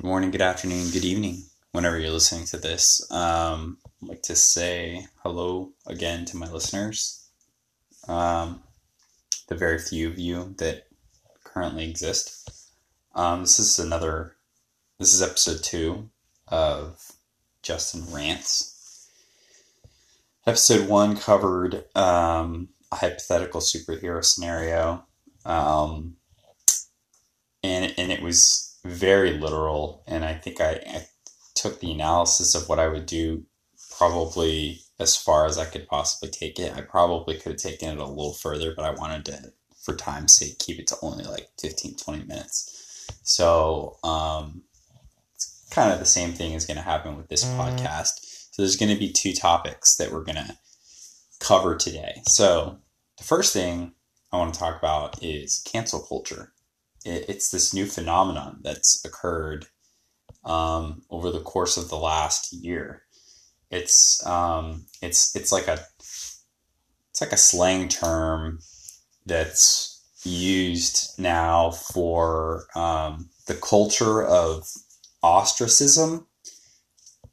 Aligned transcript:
Good 0.00 0.06
morning, 0.06 0.30
good 0.30 0.40
afternoon, 0.40 0.88
good 0.92 1.04
evening, 1.04 1.42
whenever 1.72 1.98
you're 1.98 2.10
listening 2.10 2.46
to 2.46 2.56
this. 2.56 3.06
Um, 3.12 3.76
I'd 4.02 4.08
like 4.08 4.22
to 4.22 4.34
say 4.34 5.06
hello 5.22 5.72
again 5.86 6.24
to 6.24 6.38
my 6.38 6.50
listeners. 6.50 7.28
Um, 8.08 8.62
the 9.48 9.56
very 9.56 9.78
few 9.78 10.08
of 10.08 10.18
you 10.18 10.54
that 10.56 10.86
currently 11.44 11.86
exist. 11.86 12.50
Um, 13.14 13.40
this 13.40 13.58
is 13.58 13.78
another, 13.78 14.36
this 14.98 15.12
is 15.12 15.20
episode 15.20 15.62
two 15.62 16.08
of 16.48 17.12
Justin 17.62 18.10
Rants. 18.10 19.06
Episode 20.46 20.88
one 20.88 21.14
covered 21.14 21.84
um, 21.94 22.70
a 22.90 22.96
hypothetical 22.96 23.60
superhero 23.60 24.24
scenario. 24.24 25.04
Um, 25.44 26.16
and, 27.62 27.92
and 27.98 28.10
it 28.10 28.22
was 28.22 28.69
very 28.84 29.32
literal, 29.38 30.02
and 30.06 30.24
I 30.24 30.34
think 30.34 30.60
I, 30.60 30.72
I 30.86 31.06
took 31.54 31.80
the 31.80 31.92
analysis 31.92 32.54
of 32.54 32.68
what 32.68 32.78
I 32.78 32.88
would 32.88 33.06
do 33.06 33.44
probably 33.96 34.80
as 34.98 35.16
far 35.16 35.46
as 35.46 35.58
I 35.58 35.64
could 35.64 35.86
possibly 35.86 36.30
take 36.30 36.58
it. 36.58 36.74
I 36.74 36.82
probably 36.82 37.36
could 37.36 37.52
have 37.52 37.60
taken 37.60 37.90
it 37.90 37.98
a 37.98 38.06
little 38.06 38.34
further, 38.34 38.74
but 38.74 38.84
I 38.84 38.90
wanted 38.90 39.24
to, 39.26 39.52
for 39.82 39.94
time's 39.94 40.36
sake, 40.36 40.58
keep 40.58 40.78
it 40.78 40.86
to 40.88 40.96
only 41.02 41.24
like 41.24 41.48
15, 41.60 41.96
20 41.96 42.24
minutes. 42.24 43.08
So, 43.22 43.98
um, 44.04 44.62
it's 45.34 45.68
kind 45.70 45.92
of 45.92 45.98
the 45.98 46.06
same 46.06 46.32
thing 46.32 46.52
is 46.52 46.66
going 46.66 46.76
to 46.76 46.82
happen 46.82 47.16
with 47.16 47.28
this 47.28 47.44
mm-hmm. 47.44 47.60
podcast. 47.60 48.20
So, 48.52 48.62
there's 48.62 48.76
going 48.76 48.92
to 48.92 48.98
be 48.98 49.12
two 49.12 49.32
topics 49.32 49.96
that 49.96 50.12
we're 50.12 50.24
going 50.24 50.36
to 50.36 50.56
cover 51.40 51.76
today. 51.76 52.22
So, 52.26 52.78
the 53.18 53.24
first 53.24 53.52
thing 53.52 53.92
I 54.32 54.38
want 54.38 54.54
to 54.54 54.60
talk 54.60 54.78
about 54.78 55.22
is 55.22 55.62
cancel 55.66 56.00
culture 56.00 56.52
it, 57.04 57.26
it's 57.28 57.50
this 57.50 57.74
new 57.74 57.86
phenomenon 57.86 58.60
that's 58.62 59.04
occurred 59.04 59.66
um, 60.44 61.02
over 61.10 61.30
the 61.30 61.40
course 61.40 61.76
of 61.76 61.88
the 61.88 61.98
last 61.98 62.52
year. 62.52 63.02
It's 63.70 64.24
um, 64.26 64.86
it's 65.00 65.34
it's 65.36 65.52
like 65.52 65.68
a 65.68 65.78
it's 65.98 67.20
like 67.20 67.32
a 67.32 67.36
slang 67.36 67.88
term 67.88 68.58
that's 69.26 70.02
used 70.24 71.18
now 71.18 71.70
for 71.70 72.64
um, 72.74 73.30
the 73.46 73.54
culture 73.54 74.24
of 74.24 74.68
ostracism 75.22 76.26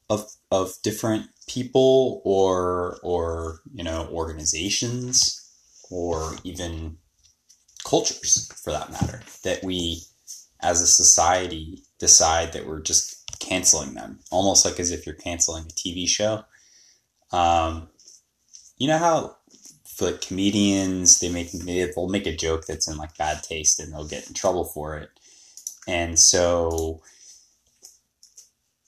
of 0.09 0.29
of 0.51 0.73
different 0.83 1.25
people 1.47 2.21
or 2.23 2.99
or 3.03 3.61
you 3.73 3.83
know 3.83 4.07
organizations 4.11 5.43
or 5.89 6.35
even 6.43 6.97
cultures 7.87 8.51
for 8.63 8.71
that 8.71 8.91
matter 8.91 9.21
that 9.43 9.63
we 9.63 10.01
as 10.59 10.81
a 10.81 10.87
society 10.87 11.81
decide 11.99 12.51
that 12.51 12.67
we're 12.67 12.81
just 12.81 13.23
canceling 13.39 13.93
them. 13.93 14.19
Almost 14.29 14.65
like 14.65 14.79
as 14.79 14.91
if 14.91 15.05
you're 15.05 15.15
canceling 15.15 15.63
a 15.63 15.67
tv 15.67 16.07
show. 16.07 16.43
Um, 17.31 17.87
you 18.77 18.87
know 18.87 18.97
how 18.97 19.37
like 19.99 20.21
comedians 20.21 21.19
they 21.19 21.29
make 21.29 21.51
they'll 21.51 22.09
make 22.09 22.27
a 22.27 22.35
joke 22.35 22.65
that's 22.67 22.87
in 22.87 22.97
like 22.97 23.17
bad 23.17 23.41
taste 23.41 23.79
and 23.79 23.91
they'll 23.91 24.07
get 24.07 24.27
in 24.27 24.33
trouble 24.33 24.65
for 24.65 24.97
it. 24.97 25.09
And 25.87 26.19
so 26.19 27.01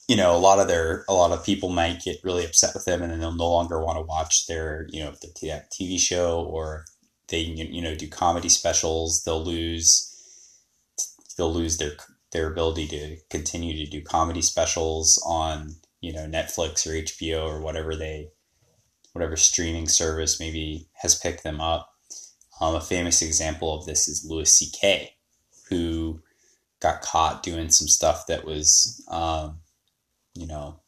you 0.09 0.17
know 0.17 0.35
a 0.35 0.37
lot 0.37 0.59
of 0.59 0.67
their 0.67 1.05
a 1.07 1.13
lot 1.13 1.31
of 1.31 1.45
people 1.45 1.69
might 1.69 2.03
get 2.03 2.23
really 2.23 2.45
upset 2.45 2.73
with 2.73 2.85
them 2.85 3.01
and 3.01 3.11
then 3.11 3.19
they'll 3.19 3.31
no 3.31 3.49
longer 3.49 3.83
want 3.83 3.97
to 3.97 4.03
watch 4.03 4.47
their 4.47 4.87
you 4.89 5.03
know 5.03 5.11
the 5.21 5.27
tv 5.71 5.99
show 5.99 6.41
or 6.41 6.85
they 7.29 7.39
you 7.39 7.81
know 7.81 7.95
do 7.95 8.07
comedy 8.07 8.49
specials 8.49 9.23
they'll 9.23 9.43
lose 9.43 10.05
they'll 11.37 11.53
lose 11.53 11.77
their 11.77 11.93
their 12.31 12.51
ability 12.51 12.87
to 12.87 13.17
continue 13.29 13.75
to 13.83 13.89
do 13.89 14.03
comedy 14.03 14.41
specials 14.41 15.21
on 15.25 15.75
you 16.01 16.13
know 16.13 16.27
Netflix 16.27 16.85
or 16.85 16.91
HBO 16.91 17.47
or 17.47 17.61
whatever 17.61 17.95
they 17.95 18.29
whatever 19.13 19.35
streaming 19.35 19.87
service 19.87 20.39
maybe 20.39 20.87
has 20.93 21.17
picked 21.17 21.43
them 21.43 21.59
up. 21.59 21.89
Um, 22.61 22.75
a 22.75 22.81
famous 22.81 23.21
example 23.21 23.73
of 23.73 23.85
this 23.85 24.07
is 24.07 24.25
Louis 24.25 24.51
C.K., 24.51 25.13
who 25.69 26.21
got 26.81 27.01
caught 27.01 27.41
doing 27.41 27.69
some 27.69 27.87
stuff 27.87 28.27
that 28.27 28.45
was, 28.45 29.03
um, 29.09 29.59
you 30.35 30.45
know, 30.45 30.79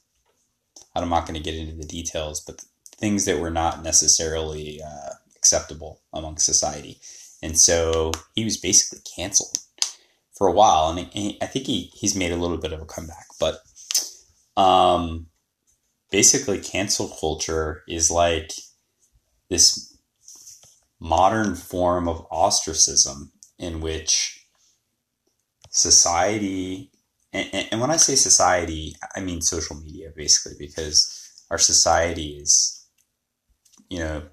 I'm 0.94 1.10
not 1.10 1.26
going 1.26 1.42
to 1.42 1.44
get 1.44 1.56
into 1.56 1.76
the 1.76 1.88
details, 1.88 2.42
but 2.42 2.64
things 2.98 3.26
that 3.26 3.40
were 3.40 3.50
not 3.50 3.84
necessarily 3.84 4.82
uh, 4.82 5.14
acceptable 5.42 6.02
among 6.14 6.38
society. 6.38 7.00
And 7.42 7.60
so 7.60 8.12
he 8.36 8.44
was 8.44 8.58
basically 8.58 9.02
canceled 9.16 9.58
for 10.38 10.48
a 10.48 10.52
while. 10.52 10.90
And 10.92 11.08
he, 11.12 11.38
I 11.42 11.48
think 11.48 11.66
he, 11.66 11.92
he's 11.96 12.16
made 12.16 12.32
a 12.32 12.38
little 12.38 12.58
bit 12.58 12.74
of 12.74 12.82
a 12.82 12.86
comeback. 12.86 13.26
But 13.40 13.60
um, 14.56 15.26
basically, 16.12 16.60
cancel 16.60 17.08
culture 17.08 17.82
is 17.88 18.12
like 18.12 18.52
this 19.50 19.98
modern 21.00 21.56
form 21.56 22.08
of 22.08 22.28
ostracism 22.30 23.32
in 23.58 23.82
which 23.82 24.46
society 25.72 26.92
and, 27.34 27.68
and, 27.72 27.80
when 27.80 27.92
I 27.92 27.96
say 27.96 28.16
society, 28.16 28.96
I 29.16 29.22
mean 29.22 29.42
social 29.42 29.78
media 29.78 30.10
basically, 30.14 30.58
because 30.60 31.46
our 31.50 31.58
society 31.58 32.38
is, 32.42 32.86
you 33.90 34.00
know, 34.00 34.24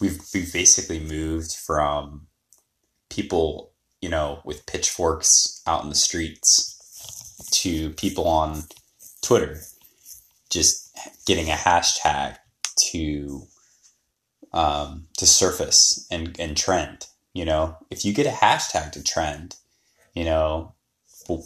we've 0.00 0.20
we've 0.34 0.52
basically 0.52 1.00
moved 1.00 1.54
from 1.54 2.26
people, 3.10 3.72
you 4.00 4.08
know, 4.08 4.40
with 4.44 4.66
pitchforks 4.66 5.62
out 5.66 5.82
in 5.82 5.88
the 5.88 5.94
streets 5.94 6.72
to 7.50 7.90
people 7.90 8.26
on 8.26 8.64
Twitter 9.22 9.60
just 10.50 10.96
getting 11.26 11.48
a 11.50 11.54
hashtag 11.54 12.36
to 12.76 13.42
um, 14.52 15.06
to 15.18 15.26
surface 15.26 16.06
and, 16.10 16.38
and 16.38 16.56
trend. 16.56 17.06
You 17.34 17.44
know, 17.44 17.76
if 17.90 18.04
you 18.04 18.12
get 18.12 18.26
a 18.26 18.30
hashtag 18.30 18.92
to 18.92 19.02
trend, 19.02 19.56
you 20.14 20.24
know, 20.24 20.74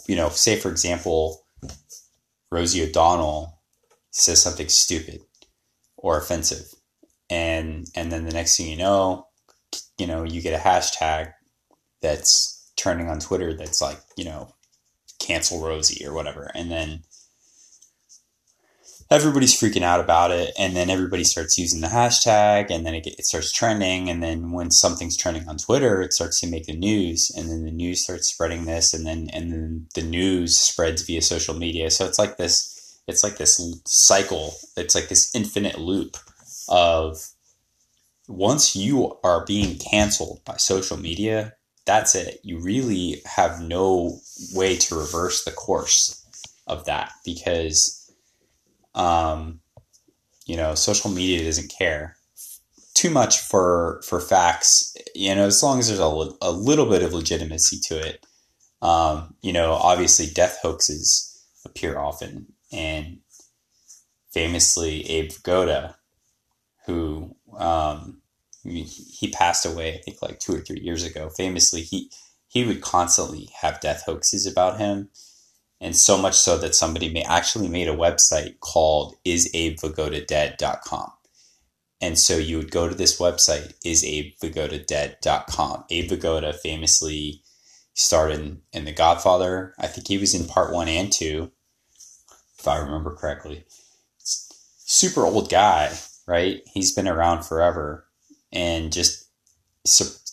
you 0.06 0.14
know, 0.14 0.28
say 0.28 0.56
for 0.56 0.70
example, 0.70 1.44
Rosie 2.50 2.82
O'Donnell 2.82 3.58
says 4.10 4.42
something 4.42 4.68
stupid 4.68 5.22
or 5.96 6.18
offensive 6.18 6.74
and 7.30 7.86
and 7.94 8.10
then 8.10 8.24
the 8.24 8.32
next 8.32 8.56
thing 8.56 8.68
you 8.68 8.76
know, 8.76 9.28
you 9.98 10.06
know, 10.06 10.24
you 10.24 10.42
get 10.42 10.58
a 10.58 10.62
hashtag 10.62 11.32
that's 12.02 12.72
turning 12.76 13.08
on 13.08 13.20
Twitter 13.20 13.54
that's 13.54 13.80
like, 13.80 14.00
you 14.16 14.24
know, 14.24 14.54
cancel 15.18 15.62
Rosie 15.62 16.04
or 16.06 16.12
whatever. 16.12 16.50
And 16.54 16.70
then 16.70 17.02
everybody's 19.10 19.58
freaking 19.58 19.82
out 19.82 20.00
about 20.00 20.30
it. 20.30 20.52
And 20.58 20.74
then 20.74 20.88
everybody 20.88 21.24
starts 21.24 21.58
using 21.58 21.80
the 21.80 21.88
hashtag 21.88 22.70
and 22.70 22.86
then 22.86 22.94
it, 22.94 23.06
it 23.06 23.26
starts 23.26 23.52
trending. 23.52 24.08
And 24.08 24.22
then 24.22 24.52
when 24.52 24.70
something's 24.70 25.16
trending 25.16 25.48
on 25.48 25.58
Twitter, 25.58 26.00
it 26.00 26.12
starts 26.12 26.40
to 26.40 26.46
make 26.46 26.66
the 26.66 26.76
news 26.76 27.30
and 27.36 27.50
then 27.50 27.64
the 27.64 27.70
news 27.70 28.02
starts 28.02 28.28
spreading 28.28 28.64
this 28.64 28.94
and 28.94 29.06
then, 29.06 29.28
and 29.32 29.52
then 29.52 29.86
the 29.94 30.02
news 30.02 30.58
spreads 30.58 31.02
via 31.02 31.22
social 31.22 31.54
media. 31.54 31.90
So 31.90 32.06
it's 32.06 32.18
like 32.18 32.38
this, 32.38 32.98
it's 33.06 33.22
like 33.22 33.36
this 33.36 33.60
cycle. 33.86 34.54
It's 34.76 34.94
like 34.94 35.08
this 35.08 35.34
infinite 35.34 35.78
loop 35.78 36.16
of 36.70 37.18
once 38.28 38.76
you 38.76 39.18
are 39.24 39.44
being 39.44 39.76
canceled 39.78 40.40
by 40.44 40.56
social 40.56 40.96
media, 40.96 41.54
that's 41.84 42.14
it. 42.14 42.40
You 42.44 42.58
really 42.58 43.22
have 43.26 43.60
no 43.60 44.20
way 44.54 44.76
to 44.76 44.94
reverse 44.94 45.44
the 45.44 45.50
course 45.50 46.24
of 46.66 46.84
that 46.84 47.12
because, 47.24 48.12
um, 48.94 49.60
you 50.46 50.56
know, 50.56 50.74
social 50.74 51.10
media 51.10 51.44
doesn't 51.44 51.74
care 51.76 52.16
too 52.94 53.10
much 53.10 53.40
for 53.40 54.00
for 54.06 54.20
facts. 54.20 54.96
You 55.14 55.34
know, 55.34 55.46
as 55.46 55.62
long 55.62 55.78
as 55.78 55.88
there's 55.88 56.00
a, 56.00 56.30
a 56.42 56.52
little 56.52 56.86
bit 56.86 57.02
of 57.02 57.12
legitimacy 57.12 57.80
to 57.88 57.98
it. 57.98 58.26
Um, 58.82 59.34
you 59.42 59.52
know, 59.52 59.72
obviously, 59.72 60.26
death 60.26 60.58
hoaxes 60.62 61.44
appear 61.66 61.98
often, 61.98 62.46
and 62.72 63.18
famously, 64.32 65.08
Abe 65.10 65.30
Vigoda 65.30 65.96
who 66.90 67.36
um, 67.56 68.20
he 68.64 69.30
passed 69.32 69.64
away, 69.64 69.94
I 69.94 69.98
think 69.98 70.22
like 70.22 70.40
two 70.40 70.54
or 70.54 70.60
three 70.60 70.80
years 70.80 71.04
ago. 71.04 71.30
Famously, 71.30 71.82
he 71.82 72.10
he 72.48 72.64
would 72.64 72.80
constantly 72.80 73.48
have 73.60 73.80
death 73.80 74.04
hoaxes 74.04 74.46
about 74.46 74.78
him, 74.78 75.10
and 75.80 75.96
so 75.96 76.18
much 76.18 76.34
so 76.34 76.58
that 76.58 76.74
somebody 76.74 77.08
may 77.08 77.22
actually 77.22 77.68
made 77.68 77.88
a 77.88 77.96
website 77.96 78.58
called 78.60 79.16
isabevigodadead.com. 79.24 81.12
And 82.02 82.18
so 82.18 82.38
you 82.38 82.56
would 82.56 82.70
go 82.70 82.88
to 82.88 82.94
this 82.94 83.20
website, 83.20 83.74
isabevigodadead.com. 83.84 85.84
Abe 85.90 86.10
Vigoda 86.10 86.54
famously 86.54 87.42
starred 87.94 88.32
in, 88.32 88.62
in 88.72 88.86
The 88.86 88.92
Godfather. 88.92 89.74
I 89.78 89.86
think 89.86 90.08
he 90.08 90.16
was 90.16 90.34
in 90.34 90.46
part 90.46 90.72
one 90.72 90.88
and 90.88 91.12
two, 91.12 91.52
if 92.58 92.66
I 92.66 92.78
remember 92.78 93.14
correctly. 93.14 93.64
Super 94.18 95.26
old 95.26 95.50
guy, 95.50 95.92
right? 96.30 96.62
He's 96.72 96.94
been 96.94 97.08
around 97.08 97.42
forever 97.42 98.06
and 98.52 98.92
just 98.92 99.26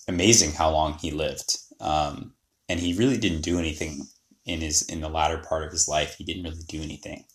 amazing 0.07 0.51
how 0.51 0.69
long 0.69 0.93
he 0.93 1.09
lived. 1.09 1.57
Um, 1.79 2.33
and 2.69 2.79
he 2.79 2.93
really 2.93 3.17
didn't 3.17 3.41
do 3.41 3.57
anything 3.57 4.03
in 4.45 4.61
his 4.61 4.83
in 4.83 5.01
the 5.01 5.09
latter 5.09 5.39
part 5.39 5.63
of 5.63 5.71
his 5.71 5.87
life, 5.87 6.15
he 6.15 6.23
didn't 6.23 6.43
really 6.43 6.63
do 6.69 6.81
anything 6.81 7.25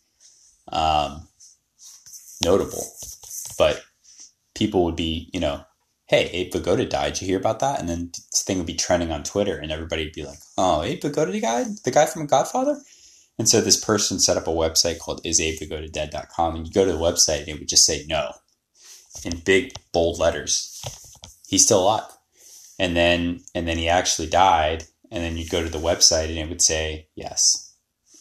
um, 0.72 1.28
notable. 2.42 2.86
But 3.58 3.82
people 4.54 4.84
would 4.84 4.96
be, 4.96 5.28
you 5.34 5.40
know, 5.40 5.62
hey, 6.06 6.30
Abe 6.30 6.52
Vigoda 6.52 6.88
died. 6.88 7.14
Did 7.14 7.22
you 7.22 7.28
hear 7.28 7.38
about 7.38 7.60
that? 7.60 7.80
And 7.80 7.88
then 7.88 8.12
this 8.30 8.42
thing 8.44 8.58
would 8.58 8.66
be 8.66 8.74
trending 8.74 9.12
on 9.12 9.24
Twitter, 9.24 9.58
and 9.58 9.70
everybody 9.70 10.04
would 10.04 10.14
be 10.14 10.24
like, 10.24 10.38
oh, 10.56 10.82
Abe 10.82 11.02
Vigoda 11.02 11.40
died? 11.40 11.66
The 11.84 11.90
guy 11.90 12.06
from 12.06 12.26
Godfather? 12.26 12.80
And 13.38 13.48
so 13.48 13.60
this 13.60 13.82
person 13.82 14.20
set 14.20 14.36
up 14.36 14.46
a 14.46 14.50
website 14.50 14.98
called 14.98 15.22
isabevigodadead.com, 15.24 16.56
and 16.56 16.66
you 16.66 16.72
go 16.72 16.84
to 16.84 16.92
the 16.92 16.98
website, 16.98 17.40
and 17.40 17.48
it 17.48 17.58
would 17.58 17.68
just 17.68 17.84
say 17.84 18.04
no 18.08 18.32
in 19.24 19.38
big, 19.40 19.74
bold 19.92 20.18
letters. 20.18 20.80
He's 21.46 21.64
still 21.64 21.82
alive. 21.82 22.10
And 22.78 22.96
then, 22.96 23.40
and 23.54 23.68
then 23.68 23.78
he 23.78 23.88
actually 23.88 24.28
died, 24.28 24.84
and 25.10 25.22
then 25.22 25.36
you'd 25.36 25.50
go 25.50 25.62
to 25.62 25.70
the 25.70 25.78
website, 25.78 26.28
and 26.28 26.38
it 26.38 26.48
would 26.48 26.62
say 26.62 27.08
yes. 27.14 27.74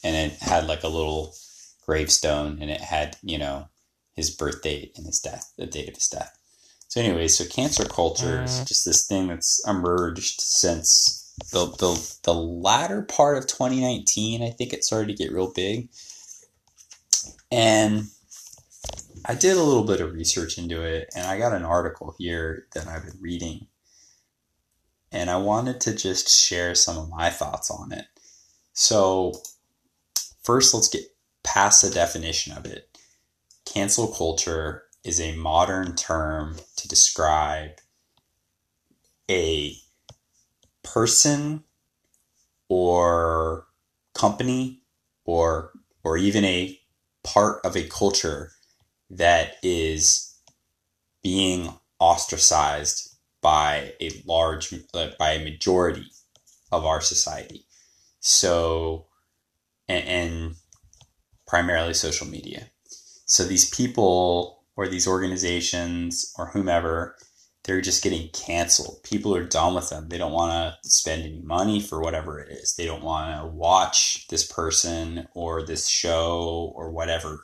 And 0.03 0.15
it 0.15 0.39
had 0.39 0.67
like 0.67 0.83
a 0.83 0.89
little 0.89 1.33
gravestone, 1.85 2.59
and 2.61 2.69
it 2.69 2.81
had, 2.81 3.17
you 3.23 3.37
know, 3.37 3.69
his 4.13 4.29
birth 4.29 4.61
date 4.61 4.93
and 4.95 5.05
his 5.05 5.19
death, 5.19 5.53
the 5.57 5.65
date 5.65 5.87
of 5.87 5.95
his 5.95 6.07
death. 6.07 6.37
So 6.87 6.99
anyway, 6.99 7.29
so 7.29 7.45
cancer 7.45 7.85
culture 7.85 8.43
is 8.43 8.51
mm. 8.51 8.67
just 8.67 8.85
this 8.85 9.07
thing 9.07 9.27
that's 9.27 9.65
emerged 9.65 10.41
since 10.41 11.33
the, 11.51 11.67
the 11.67 12.17
the 12.23 12.33
latter 12.33 13.01
part 13.01 13.37
of 13.37 13.47
2019. 13.47 14.43
I 14.43 14.49
think 14.49 14.73
it 14.73 14.83
started 14.83 15.07
to 15.07 15.23
get 15.23 15.31
real 15.31 15.53
big, 15.53 15.87
and 17.49 18.07
I 19.25 19.35
did 19.35 19.57
a 19.57 19.63
little 19.63 19.83
bit 19.83 20.01
of 20.01 20.13
research 20.13 20.57
into 20.57 20.81
it, 20.83 21.09
and 21.15 21.25
I 21.27 21.37
got 21.37 21.53
an 21.53 21.63
article 21.63 22.15
here 22.17 22.67
that 22.73 22.87
I've 22.87 23.05
been 23.05 23.21
reading, 23.21 23.67
and 25.11 25.29
I 25.29 25.37
wanted 25.37 25.79
to 25.81 25.95
just 25.95 26.29
share 26.29 26.73
some 26.73 26.97
of 26.97 27.09
my 27.09 27.29
thoughts 27.29 27.69
on 27.69 27.91
it. 27.91 28.05
So 28.73 29.33
first, 30.43 30.73
let's 30.73 30.87
get 30.87 31.03
past 31.43 31.81
the 31.81 31.89
definition 31.89 32.57
of 32.57 32.65
it. 32.65 32.97
Cancel 33.65 34.07
culture 34.07 34.83
is 35.03 35.19
a 35.19 35.35
modern 35.35 35.95
term 35.95 36.57
to 36.77 36.87
describe 36.87 37.71
a 39.29 39.75
person 40.83 41.63
or 42.69 43.67
company 44.13 44.81
or 45.25 45.71
or 46.03 46.17
even 46.17 46.43
a 46.43 46.79
part 47.23 47.63
of 47.63 47.75
a 47.75 47.87
culture 47.87 48.51
that 49.11 49.55
is 49.63 50.35
being 51.23 51.73
ostracized 51.99 53.15
by 53.41 53.93
a 54.01 54.11
large 54.25 54.73
uh, 54.93 55.09
by 55.19 55.33
a 55.33 55.43
majority 55.43 56.05
of 56.71 56.85
our 56.85 57.01
society 57.01 57.65
so 58.19 59.05
and, 59.87 60.07
and 60.07 60.55
primarily 61.47 61.93
social 61.93 62.27
media 62.27 62.67
so 63.25 63.45
these 63.45 63.69
people 63.69 64.61
or 64.75 64.87
these 64.87 65.07
organizations 65.07 66.33
or 66.37 66.47
whomever, 66.47 67.15
they're 67.63 67.79
just 67.79 68.03
getting 68.03 68.29
canceled. 68.29 69.03
People 69.03 69.35
are 69.35 69.45
done 69.45 69.75
with 69.75 69.89
them. 69.89 70.09
They 70.09 70.17
don't 70.17 70.31
want 70.33 70.51
to 70.51 70.89
spend 70.89 71.23
any 71.23 71.39
money 71.39 71.79
for 71.79 72.01
whatever 72.01 72.39
it 72.39 72.51
is. 72.51 72.75
They 72.75 72.85
don't 72.85 73.03
want 73.03 73.39
to 73.39 73.47
watch 73.47 74.27
this 74.27 74.45
person 74.45 75.27
or 75.33 75.63
this 75.63 75.87
show 75.87 76.73
or 76.75 76.89
whatever. 76.89 77.43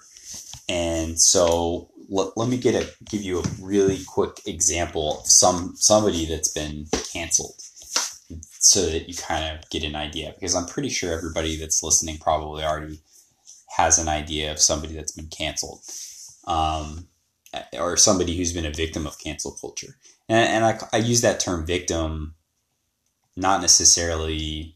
And 0.70 1.20
so 1.20 1.90
let, 2.10 2.36
let 2.38 2.50
me 2.50 2.58
get 2.58 2.76
a 2.76 2.90
give 3.06 3.22
you 3.22 3.40
a 3.40 3.44
really 3.62 4.04
quick 4.06 4.42
example 4.46 5.20
of 5.20 5.28
some 5.28 5.76
somebody 5.76 6.26
that's 6.26 6.52
been 6.52 6.88
canceled 7.14 7.56
so 8.60 8.86
that 8.86 9.08
you 9.08 9.16
kind 9.16 9.58
of 9.58 9.70
get 9.70 9.84
an 9.84 9.96
idea 9.96 10.34
because 10.34 10.56
I'm 10.56 10.66
pretty 10.66 10.90
sure 10.90 11.14
everybody 11.14 11.58
that's 11.58 11.84
listening 11.84 12.18
probably 12.18 12.64
already 12.64 13.00
has 13.78 14.00
an 14.00 14.10
idea 14.10 14.52
of 14.52 14.60
somebody 14.60 14.94
that's 14.94 15.12
been 15.12 15.28
canceled 15.28 15.82
um, 16.46 17.08
or 17.74 17.96
somebody 17.96 18.36
who's 18.36 18.54
been 18.54 18.66
a 18.66 18.72
victim 18.72 19.06
of 19.06 19.20
cancel 19.20 19.52
culture. 19.60 19.96
And, 20.28 20.66
and 20.66 20.66
I, 20.66 20.98
I 20.98 20.98
use 20.98 21.22
that 21.22 21.40
term 21.40 21.66
victim 21.66 22.36
not 23.36 23.62
necessarily 23.62 24.76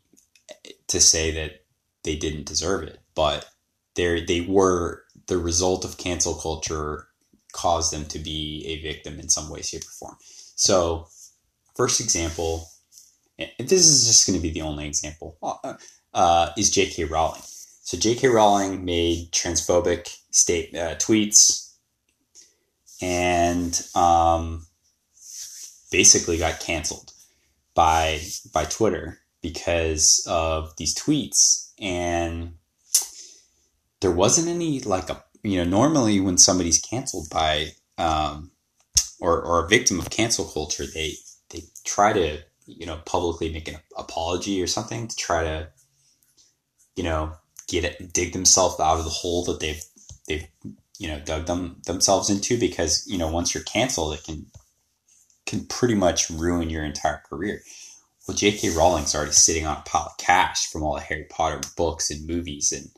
to 0.88 1.02
say 1.02 1.32
that 1.32 1.64
they 2.04 2.16
didn't 2.16 2.46
deserve 2.46 2.84
it, 2.84 3.00
but 3.16 3.50
they 3.96 4.24
they 4.24 4.42
were 4.42 5.04
the 5.28 5.38
result 5.38 5.86
of 5.86 5.98
cancel 5.98 6.36
culture 6.36 7.08
caused 7.54 7.94
them 7.94 8.06
to 8.06 8.20
be 8.20 8.64
a 8.68 8.82
victim 8.82 9.20
in 9.20 9.30
some 9.30 9.50
way, 9.50 9.62
shape, 9.62 9.84
or 9.84 9.92
form. 9.92 10.18
So, 10.56 11.08
first 11.76 12.00
example, 12.00 12.68
and 13.38 13.50
this 13.60 13.88
is 13.88 14.08
just 14.08 14.28
going 14.28 14.38
to 14.38 14.42
be 14.42 14.52
the 14.52 14.62
only 14.62 14.88
example, 14.88 15.38
uh, 16.14 16.50
is 16.58 16.70
J.K. 16.70 17.06
Rowling. 17.06 17.42
So 17.84 17.98
J.K. 17.98 18.28
Rowling 18.28 18.86
made 18.86 19.32
transphobic 19.32 20.18
state 20.32 20.76
uh, 20.76 20.96
tweets 20.96 21.74
and 23.02 23.82
um, 23.96 24.66
basically 25.92 26.38
got 26.38 26.60
canceled 26.60 27.12
by 27.74 28.22
by 28.54 28.66
Twitter 28.66 29.20
because 29.42 30.26
of 30.28 30.76
these 30.78 30.96
tweets 30.96 31.72
and 31.80 32.54
there 34.02 34.12
wasn't 34.12 34.48
any 34.48 34.80
like 34.82 35.10
a 35.10 35.24
you 35.44 35.58
know 35.58 35.70
normally 35.70 36.20
when 36.20 36.38
somebody's 36.38 36.80
canceled 36.80 37.30
by 37.30 37.70
um, 37.98 38.52
or 39.20 39.42
or 39.42 39.66
a 39.66 39.70
victim 39.70 40.00
of 40.00 40.10
cancel 40.10 40.46
culture 40.46 40.86
they 40.86 41.14
they 41.50 41.64
try 41.86 42.14
to 42.14 42.40
you 42.66 42.86
know 42.86 42.98
publicly 43.06 43.52
make 43.52 43.68
an 43.68 43.78
apology 43.98 44.62
or 44.62 44.68
something 44.68 45.08
to 45.08 45.16
try 45.16 45.44
to 45.44 45.70
you 46.96 47.04
know 47.04 47.34
get 47.68 47.84
it, 47.84 48.14
dig 48.14 48.34
themselves 48.34 48.80
out 48.80 48.98
of 48.98 49.06
the 49.06 49.10
hole 49.10 49.44
that 49.46 49.60
they've 49.60 49.84
they've 50.28 50.48
you 51.00 51.08
know 51.08 51.20
dug 51.20 51.46
them 51.46 51.82
themselves 51.86 52.30
into 52.30 52.60
because 52.60 53.06
you 53.08 53.18
know 53.18 53.30
once 53.30 53.54
you're 53.54 53.64
canceled 53.64 54.14
it 54.14 54.24
can 54.24 54.46
can 55.46 55.66
pretty 55.66 55.96
much 55.96 56.30
ruin 56.30 56.70
your 56.70 56.84
entire 56.86 57.22
career. 57.28 57.62
Well, 58.28 58.38
J.K. 58.38 58.70
Rowling's 58.70 59.16
already 59.16 59.32
sitting 59.32 59.66
on 59.66 59.78
a 59.78 59.82
pile 59.82 60.08
of 60.12 60.18
cash 60.18 60.68
from 60.72 60.84
all 60.84 60.96
the 60.96 61.02
Harry 61.02 61.26
Potter 61.30 61.60
books 61.76 62.10
and 62.10 62.26
movies 62.26 62.72
and 62.72 62.90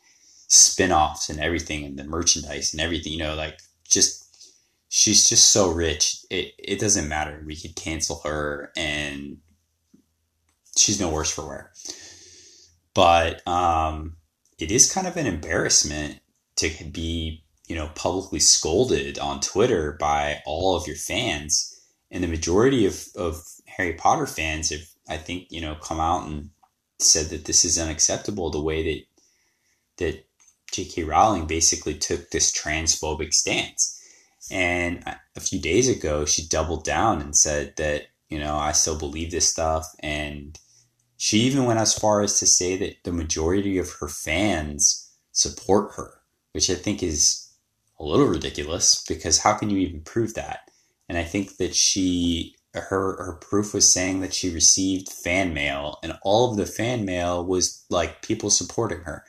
spin-offs 0.53 1.29
and 1.29 1.39
everything 1.39 1.83
and 1.83 1.97
the 1.97 2.03
merchandise 2.03 2.73
and 2.73 2.81
everything, 2.81 3.11
you 3.11 3.19
know, 3.19 3.33
like 3.33 3.59
just 3.89 4.23
she's 4.89 5.27
just 5.27 5.50
so 5.50 5.71
rich. 5.71 6.17
It 6.29 6.53
it 6.59 6.79
doesn't 6.79 7.07
matter. 7.07 7.44
We 7.45 7.55
could 7.55 7.75
cancel 7.75 8.21
her 8.23 8.71
and 8.77 9.38
she's 10.77 11.00
no 11.00 11.09
worse 11.09 11.31
for 11.31 11.47
wear. 11.47 11.71
But 12.94 13.45
um 13.47 14.17
it 14.60 14.69
is 14.72 14.91
kind 14.91 15.07
of 15.07 15.17
an 15.17 15.25
embarrassment 15.25 16.19
to 16.57 16.69
be, 16.91 17.43
you 17.67 17.75
know, 17.75 17.89
publicly 17.95 18.39
scolded 18.39 19.17
on 19.17 19.39
Twitter 19.39 19.98
by 20.00 20.43
all 20.45 20.75
of 20.75 20.86
your 20.86 20.95
fans. 20.95 21.81
And 22.12 22.24
the 22.24 22.27
majority 22.27 22.86
of, 22.86 23.07
of 23.15 23.43
Harry 23.65 23.93
Potter 23.93 24.27
fans 24.27 24.69
have, 24.69 24.81
I 25.10 25.17
think, 25.17 25.48
you 25.50 25.62
know, 25.62 25.74
come 25.74 26.00
out 26.00 26.27
and 26.27 26.51
said 27.00 27.31
that 27.31 27.45
this 27.45 27.65
is 27.65 27.79
unacceptable 27.79 28.51
the 28.51 28.62
way 28.62 28.83
that 28.83 29.05
that 29.98 30.25
J.K. 30.74 31.03
Rowling 31.03 31.48
basically 31.48 31.94
took 31.94 32.30
this 32.30 32.51
transphobic 32.51 33.34
stance. 33.34 34.00
And 34.51 35.03
a 35.36 35.39
few 35.39 35.60
days 35.60 35.88
ago, 35.88 36.25
she 36.25 36.46
doubled 36.48 36.84
down 36.84 37.22
and 37.22 37.36
said 37.36 37.75
that, 37.77 38.08
you 38.30 38.39
know, 38.39 38.58
I 38.58 38.74
still 38.74 38.98
believe 38.98 39.32
this 39.32 39.50
stuff 39.50 39.96
and 40.00 40.60
she 41.24 41.38
even 41.39 41.63
went 41.63 41.80
as 41.80 41.98
far 41.98 42.22
as 42.22 42.38
to 42.39 42.46
say 42.46 42.75
that 42.75 42.98
the 43.06 43.13
majority 43.13 43.77
of 43.77 43.89
her 44.01 44.10
fans 44.10 45.10
support 45.32 45.94
her, 45.96 46.20
which 46.51 46.70
I 46.70 46.75
think 46.75 47.01
is 47.01 47.50
a 47.98 48.03
little 48.03 48.27
ridiculous 48.27 49.01
because 49.08 49.39
how 49.39 49.53
can 49.53 49.70
you 49.70 49.77
even 49.77 50.01
prove 50.01 50.34
that? 50.34 50.70
And 51.08 51.18
I 51.18 51.24
think 51.24 51.56
that 51.58 51.75
she 51.75 52.58
her 52.74 53.24
her 53.24 53.38
proof 53.39 53.74
was 53.74 53.89
saying 53.89 54.20
that 54.20 54.34
she 54.34 54.53
received 54.53 55.08
fan 55.08 55.53
mail 55.53 55.98
and 56.03 56.18
all 56.24 56.51
of 56.51 56.58
the 56.58 56.65
fan 56.65 57.06
mail 57.06 57.46
was 57.46 57.86
like 57.89 58.22
people 58.22 58.50
supporting 58.50 59.03
her. 59.03 59.24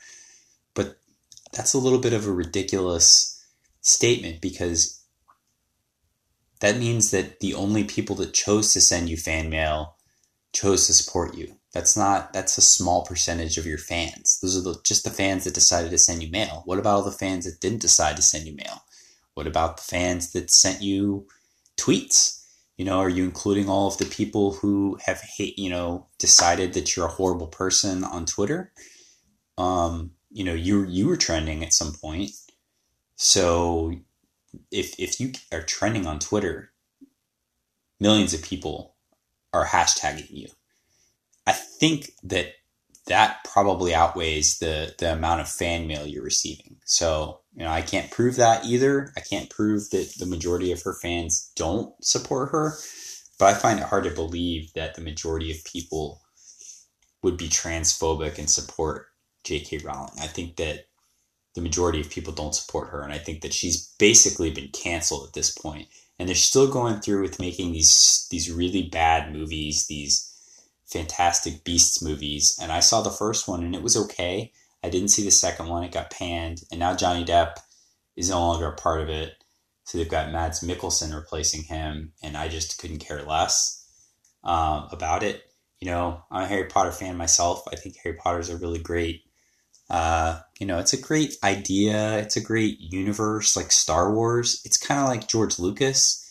That's 1.55 1.73
a 1.73 1.79
little 1.79 1.99
bit 1.99 2.13
of 2.13 2.27
a 2.27 2.31
ridiculous 2.31 3.43
statement 3.81 4.41
because 4.41 5.01
that 6.59 6.77
means 6.77 7.11
that 7.11 7.39
the 7.39 7.53
only 7.53 7.83
people 7.83 8.15
that 8.17 8.33
chose 8.33 8.73
to 8.73 8.81
send 8.81 9.09
you 9.09 9.17
fan 9.17 9.49
mail 9.49 9.95
chose 10.53 10.87
to 10.87 10.93
support 10.93 11.35
you. 11.35 11.57
That's 11.73 11.97
not 11.97 12.33
that's 12.33 12.57
a 12.57 12.61
small 12.61 13.05
percentage 13.05 13.57
of 13.57 13.65
your 13.65 13.77
fans. 13.77 14.39
Those 14.41 14.57
are 14.57 14.61
the, 14.61 14.79
just 14.83 15.03
the 15.03 15.09
fans 15.09 15.43
that 15.43 15.53
decided 15.53 15.91
to 15.91 15.97
send 15.97 16.23
you 16.23 16.31
mail. 16.31 16.63
What 16.65 16.79
about 16.79 16.95
all 16.95 17.03
the 17.03 17.11
fans 17.11 17.45
that 17.45 17.59
didn't 17.59 17.81
decide 17.81 18.15
to 18.15 18.21
send 18.21 18.47
you 18.47 18.55
mail? 18.55 18.83
What 19.33 19.47
about 19.47 19.77
the 19.77 19.83
fans 19.83 20.31
that 20.31 20.49
sent 20.49 20.81
you 20.81 21.27
tweets? 21.77 22.41
You 22.77 22.85
know, 22.85 22.99
are 22.99 23.09
you 23.09 23.23
including 23.23 23.69
all 23.69 23.87
of 23.87 23.97
the 23.97 24.05
people 24.05 24.53
who 24.53 24.97
have 25.05 25.21
hate, 25.21 25.57
you 25.59 25.69
know, 25.69 26.07
decided 26.17 26.73
that 26.73 26.95
you're 26.95 27.05
a 27.05 27.11
horrible 27.11 27.47
person 27.47 28.03
on 28.03 28.25
Twitter? 28.25 28.71
Um, 29.57 30.11
you 30.35 30.43
know, 30.43 30.53
you 30.53 30.85
you 30.85 31.07
were 31.07 31.17
trending 31.17 31.63
at 31.63 31.73
some 31.73 31.93
point. 31.93 32.31
So 33.17 33.93
if 34.71 34.99
if 34.99 35.19
you 35.19 35.33
are 35.53 35.63
trending 35.63 36.07
on 36.07 36.19
Twitter, 36.19 36.71
millions 37.99 38.33
of 38.35 38.43
people 38.43 38.95
are 39.53 39.65
hashtagging 39.65 40.29
you 40.31 40.47
I 41.47 41.53
think 41.53 42.11
that 42.23 42.53
that 43.07 43.45
probably 43.45 43.93
outweighs 43.93 44.59
the 44.59 44.95
the 44.99 45.13
amount 45.13 45.41
of 45.41 45.49
fan 45.49 45.87
mail 45.87 46.07
you're 46.07 46.23
receiving. 46.23 46.77
So, 46.85 47.41
you 47.55 47.63
know, 47.63 47.71
I 47.71 47.81
can't 47.81 48.11
prove 48.11 48.37
that 48.37 48.65
either. 48.65 49.13
I 49.17 49.21
can't 49.21 49.49
prove 49.49 49.89
that 49.91 50.13
the 50.17 50.25
majority 50.25 50.71
of 50.71 50.81
her 50.83 50.95
fans 51.01 51.51
don't 51.55 51.93
support 52.03 52.51
her, 52.51 52.77
but 53.39 53.45
I 53.47 53.57
find 53.57 53.79
it 53.79 53.85
hard 53.85 54.05
to 54.05 54.11
believe 54.11 54.73
that 54.73 54.95
the 54.95 55.01
majority 55.01 55.51
of 55.51 55.63
people 55.65 56.21
would 57.23 57.37
be 57.37 57.49
transphobic 57.49 58.39
and 58.39 58.49
support 58.49 59.07
J.K. 59.45 59.79
Rowling. 59.79 60.19
I 60.19 60.27
think 60.27 60.57
that 60.57 60.87
the 61.53 61.61
majority 61.61 62.01
of 62.01 62.09
people 62.09 62.33
don't 62.33 62.55
support 62.55 62.89
her, 62.89 63.01
and 63.01 63.13
I 63.13 63.17
think 63.17 63.41
that 63.41 63.53
she's 63.53 63.93
basically 63.97 64.51
been 64.51 64.69
canceled 64.69 65.27
at 65.27 65.33
this 65.33 65.51
point. 65.51 65.87
And 66.19 66.27
they're 66.27 66.35
still 66.35 66.69
going 66.69 67.01
through 67.01 67.21
with 67.21 67.39
making 67.39 67.71
these 67.71 68.27
these 68.29 68.51
really 68.51 68.83
bad 68.83 69.33
movies, 69.33 69.87
these 69.87 70.31
Fantastic 70.87 71.63
Beasts 71.63 72.01
movies, 72.01 72.57
and 72.61 72.71
I 72.71 72.79
saw 72.79 73.01
the 73.01 73.09
first 73.09 73.47
one 73.47 73.63
and 73.63 73.75
it 73.75 73.81
was 73.81 73.97
okay. 73.97 74.51
I 74.83 74.89
didn't 74.89 75.09
see 75.09 75.23
the 75.23 75.31
second 75.31 75.67
one; 75.67 75.83
it 75.83 75.91
got 75.91 76.11
panned, 76.11 76.63
and 76.71 76.79
now 76.79 76.95
Johnny 76.95 77.25
Depp 77.25 77.55
is 78.15 78.29
no 78.29 78.39
longer 78.39 78.67
a 78.67 78.75
part 78.75 79.01
of 79.01 79.09
it. 79.09 79.33
So 79.85 79.97
they've 79.97 80.09
got 80.09 80.31
Mads 80.31 80.61
Mikkelsen 80.61 81.13
replacing 81.13 81.63
him, 81.63 82.13
and 82.23 82.35
I 82.35 82.47
just 82.47 82.77
couldn't 82.79 82.99
care 82.99 83.23
less 83.23 83.85
um, 84.43 84.87
about 84.91 85.23
it. 85.23 85.43
You 85.79 85.87
know, 85.87 86.23
I'm 86.31 86.43
a 86.43 86.47
Harry 86.47 86.67
Potter 86.67 86.91
fan 86.91 87.17
myself. 87.17 87.63
I 87.71 87.75
think 87.75 87.97
Harry 87.97 88.15
Potter's 88.15 88.49
a 88.49 88.57
really 88.57 88.79
great. 88.79 89.24
Uh, 89.89 90.39
you 90.59 90.65
know, 90.65 90.79
it's 90.79 90.93
a 90.93 91.01
great 91.01 91.35
idea. 91.43 92.17
It's 92.17 92.35
a 92.35 92.41
great 92.41 92.79
universe, 92.79 93.55
like 93.55 93.71
Star 93.71 94.13
Wars. 94.13 94.61
It's 94.65 94.77
kind 94.77 94.99
of 94.99 95.07
like 95.07 95.27
George 95.27 95.59
Lucas. 95.59 96.21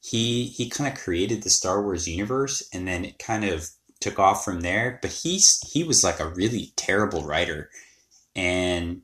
He 0.00 0.44
he 0.46 0.68
kind 0.68 0.92
of 0.92 0.98
created 0.98 1.42
the 1.42 1.50
Star 1.50 1.82
Wars 1.82 2.08
universe, 2.08 2.68
and 2.72 2.86
then 2.86 3.04
it 3.04 3.18
kind 3.18 3.44
of 3.44 3.68
took 4.00 4.18
off 4.18 4.44
from 4.44 4.60
there. 4.60 4.98
But 5.00 5.12
he's 5.12 5.60
he 5.72 5.84
was 5.84 6.02
like 6.04 6.20
a 6.20 6.28
really 6.28 6.72
terrible 6.76 7.22
writer, 7.22 7.70
and 8.34 9.02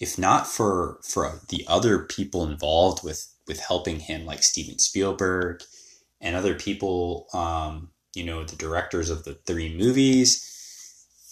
if 0.00 0.18
not 0.18 0.46
for 0.46 0.98
for 1.02 1.40
the 1.48 1.64
other 1.66 2.00
people 2.00 2.44
involved 2.46 3.02
with 3.04 3.32
with 3.46 3.60
helping 3.60 4.00
him, 4.00 4.24
like 4.24 4.42
Steven 4.42 4.78
Spielberg 4.78 5.62
and 6.20 6.34
other 6.34 6.54
people, 6.54 7.26
um, 7.34 7.90
you 8.14 8.24
know, 8.24 8.44
the 8.44 8.56
directors 8.56 9.10
of 9.10 9.24
the 9.24 9.34
three 9.46 9.76
movies. 9.76 10.50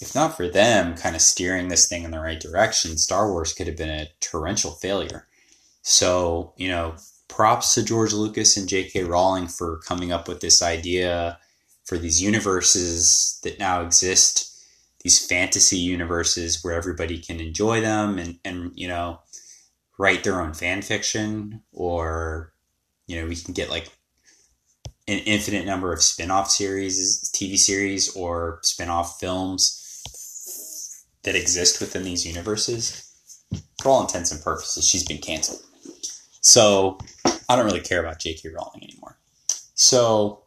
If 0.02 0.16
not 0.16 0.37
for 0.37 0.49
them 0.49 0.97
kind 0.97 1.14
of 1.14 1.23
steering 1.23 1.68
this 1.68 1.88
thing 1.88 2.02
in 2.02 2.11
the 2.11 2.18
right 2.18 2.40
direction, 2.40 2.99
Star 2.99 3.30
Wars 3.30 3.52
could 3.52 3.68
have 3.68 3.76
been 3.76 3.88
a 3.88 4.11
torrential 4.18 4.73
failure. 4.73 5.28
So, 5.82 6.54
you 6.56 6.66
know, 6.66 6.97
props 7.28 7.75
to 7.75 7.85
George 7.85 8.12
Lucas 8.12 8.56
and 8.56 8.68
J.K. 8.68 9.04
Rowling 9.04 9.47
for 9.47 9.78
coming 9.87 10.11
up 10.11 10.26
with 10.26 10.40
this 10.40 10.61
idea 10.61 11.38
for 11.85 11.99
these 11.99 12.21
universes 12.21 13.38
that 13.44 13.61
now 13.61 13.82
exist, 13.82 14.52
these 15.04 15.25
fantasy 15.25 15.78
universes 15.78 16.64
where 16.64 16.75
everybody 16.75 17.21
can 17.21 17.38
enjoy 17.38 17.80
them 17.80 18.18
and, 18.18 18.40
and 18.44 18.73
you 18.75 18.88
know, 18.88 19.21
write 19.99 20.25
their 20.25 20.40
own 20.40 20.52
fan 20.52 20.82
fiction, 20.82 21.62
or, 21.71 22.52
you 23.06 23.21
know, 23.21 23.28
we 23.28 23.37
can 23.37 23.54
get 23.54 23.71
like 23.71 23.87
an 25.06 25.18
infinite 25.21 25.64
number 25.64 25.92
of 25.92 26.02
spin-off 26.02 26.50
series, 26.50 27.30
TV 27.30 27.56
series, 27.56 28.16
or 28.16 28.59
spin-off 28.64 29.21
films 29.21 29.78
that 31.24 31.34
exist 31.36 31.80
within 31.80 32.02
these 32.02 32.26
universes. 32.26 33.08
For 33.82 33.90
all 33.90 34.02
intents 34.02 34.30
and 34.32 34.42
purposes, 34.42 34.86
she's 34.86 35.04
been 35.04 35.18
canceled. 35.18 35.62
So 36.40 36.98
I 37.48 37.56
don't 37.56 37.66
really 37.66 37.80
care 37.80 38.00
about 38.00 38.20
J.K. 38.20 38.48
Rowling 38.48 38.82
anymore. 38.82 39.18
So 39.74 40.42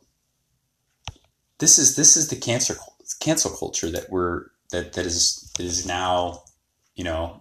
this 1.60 1.78
is 1.78 1.96
this 1.96 2.18
is 2.18 2.30
the 2.30 2.36
cancer 2.36 2.76
cancel 3.20 3.52
culture 3.52 3.90
that 3.90 4.10
we're 4.10 4.46
that 4.72 4.94
that 4.94 5.06
is 5.06 5.52
that 5.58 5.64
is 5.66 5.86
now 5.86 6.44
you 6.96 7.04
know 7.04 7.40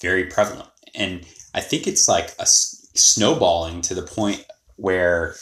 very 0.00 0.24
prevalent 0.24 0.68
and 0.94 1.26
i 1.54 1.60
think 1.60 1.86
it's 1.86 2.08
like 2.08 2.34
a 2.38 2.46
snowballing 2.46 3.80
to 3.82 3.94
the 3.94 4.02
point 4.02 4.44
where 4.76 5.34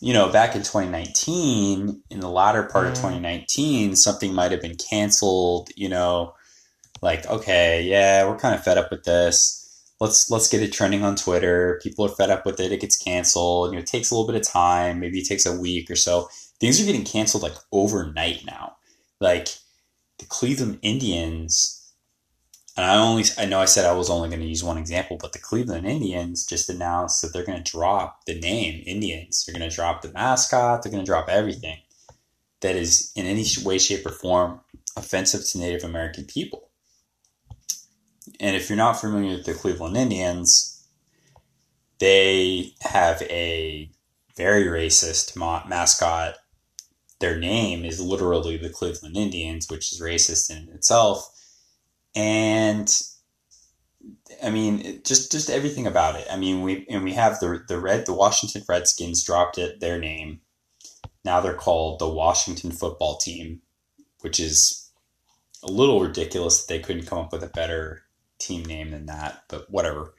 you 0.00 0.12
know 0.12 0.30
back 0.30 0.54
in 0.54 0.62
2019 0.62 2.02
in 2.10 2.20
the 2.20 2.28
latter 2.28 2.62
part 2.64 2.86
of 2.86 2.92
mm. 2.92 2.96
2019 2.96 3.96
something 3.96 4.34
might 4.34 4.52
have 4.52 4.62
been 4.62 4.76
canceled 4.76 5.70
you 5.76 5.88
know 5.88 6.34
like 7.02 7.26
okay 7.26 7.82
yeah 7.82 8.28
we're 8.28 8.38
kind 8.38 8.54
of 8.54 8.62
fed 8.62 8.78
up 8.78 8.90
with 8.90 9.04
this 9.04 9.60
let's 10.00 10.30
let's 10.30 10.48
get 10.48 10.62
it 10.62 10.72
trending 10.72 11.04
on 11.04 11.14
Twitter. 11.14 11.78
People 11.82 12.06
are 12.06 12.08
fed 12.08 12.30
up 12.30 12.44
with 12.44 12.58
it. 12.58 12.72
It 12.72 12.80
gets 12.80 12.96
canceled. 12.96 13.70
You 13.70 13.76
know, 13.76 13.82
it 13.82 13.86
takes 13.86 14.10
a 14.10 14.14
little 14.14 14.26
bit 14.26 14.40
of 14.40 14.46
time. 14.46 14.98
Maybe 14.98 15.18
it 15.20 15.28
takes 15.28 15.46
a 15.46 15.58
week 15.58 15.90
or 15.90 15.96
so. 15.96 16.28
Things 16.58 16.80
are 16.80 16.86
getting 16.86 17.04
canceled 17.04 17.42
like 17.42 17.54
overnight 17.70 18.44
now. 18.44 18.76
Like 19.20 19.48
the 20.18 20.26
Cleveland 20.26 20.78
Indians. 20.82 21.76
And 22.80 22.90
I 22.90 22.96
only 22.96 23.24
I 23.36 23.44
know 23.44 23.60
I 23.60 23.66
said 23.66 23.84
I 23.84 23.92
was 23.92 24.08
only 24.08 24.30
going 24.30 24.40
to 24.40 24.46
use 24.46 24.64
one 24.64 24.78
example, 24.78 25.18
but 25.20 25.34
the 25.34 25.38
Cleveland 25.38 25.86
Indians 25.86 26.46
just 26.46 26.70
announced 26.70 27.20
that 27.20 27.30
they're 27.30 27.44
going 27.44 27.62
to 27.62 27.72
drop 27.72 28.24
the 28.24 28.40
name 28.40 28.82
Indians. 28.86 29.44
They're 29.44 29.54
going 29.54 29.68
to 29.68 29.76
drop 29.76 30.00
the 30.00 30.10
mascot. 30.10 30.82
They're 30.82 30.90
going 30.90 31.04
to 31.04 31.06
drop 31.06 31.28
everything 31.28 31.76
that 32.62 32.76
is 32.76 33.12
in 33.14 33.26
any 33.26 33.44
way, 33.62 33.76
shape, 33.76 34.06
or 34.06 34.12
form 34.12 34.60
offensive 34.96 35.46
to 35.48 35.58
Native 35.58 35.84
American 35.84 36.24
people. 36.24 36.70
And 38.40 38.56
if 38.56 38.70
you're 38.70 38.78
not 38.78 38.98
familiar 38.98 39.36
with 39.36 39.44
the 39.44 39.52
Cleveland 39.52 39.98
Indians, 39.98 40.82
they 41.98 42.72
have 42.80 43.20
a 43.24 43.90
very 44.38 44.64
racist 44.64 45.36
ma- 45.36 45.66
mascot. 45.68 46.36
Their 47.18 47.38
name 47.38 47.84
is 47.84 48.00
literally 48.00 48.56
the 48.56 48.70
Cleveland 48.70 49.18
Indians, 49.18 49.68
which 49.68 49.92
is 49.92 50.00
racist 50.00 50.48
in 50.50 50.74
itself. 50.74 51.36
And 52.14 52.90
I 54.42 54.50
mean, 54.50 55.02
just 55.04 55.30
just 55.32 55.50
everything 55.50 55.86
about 55.86 56.16
it. 56.16 56.26
I 56.30 56.36
mean, 56.36 56.62
we 56.62 56.86
and 56.88 57.04
we 57.04 57.12
have 57.14 57.40
the 57.40 57.64
the 57.66 57.78
red 57.78 58.06
the 58.06 58.14
Washington 58.14 58.62
Redskins 58.68 59.24
dropped 59.24 59.58
it 59.58 59.80
their 59.80 59.98
name. 59.98 60.40
Now 61.24 61.40
they're 61.40 61.54
called 61.54 61.98
the 61.98 62.08
Washington 62.08 62.72
Football 62.72 63.18
Team, 63.18 63.60
which 64.20 64.40
is 64.40 64.90
a 65.62 65.70
little 65.70 66.00
ridiculous 66.00 66.60
that 66.60 66.72
they 66.72 66.80
couldn't 66.80 67.06
come 67.06 67.18
up 67.18 67.32
with 67.32 67.42
a 67.42 67.48
better 67.48 68.02
team 68.38 68.64
name 68.64 68.90
than 68.90 69.06
that, 69.06 69.44
but 69.48 69.70
whatever. 69.70 70.14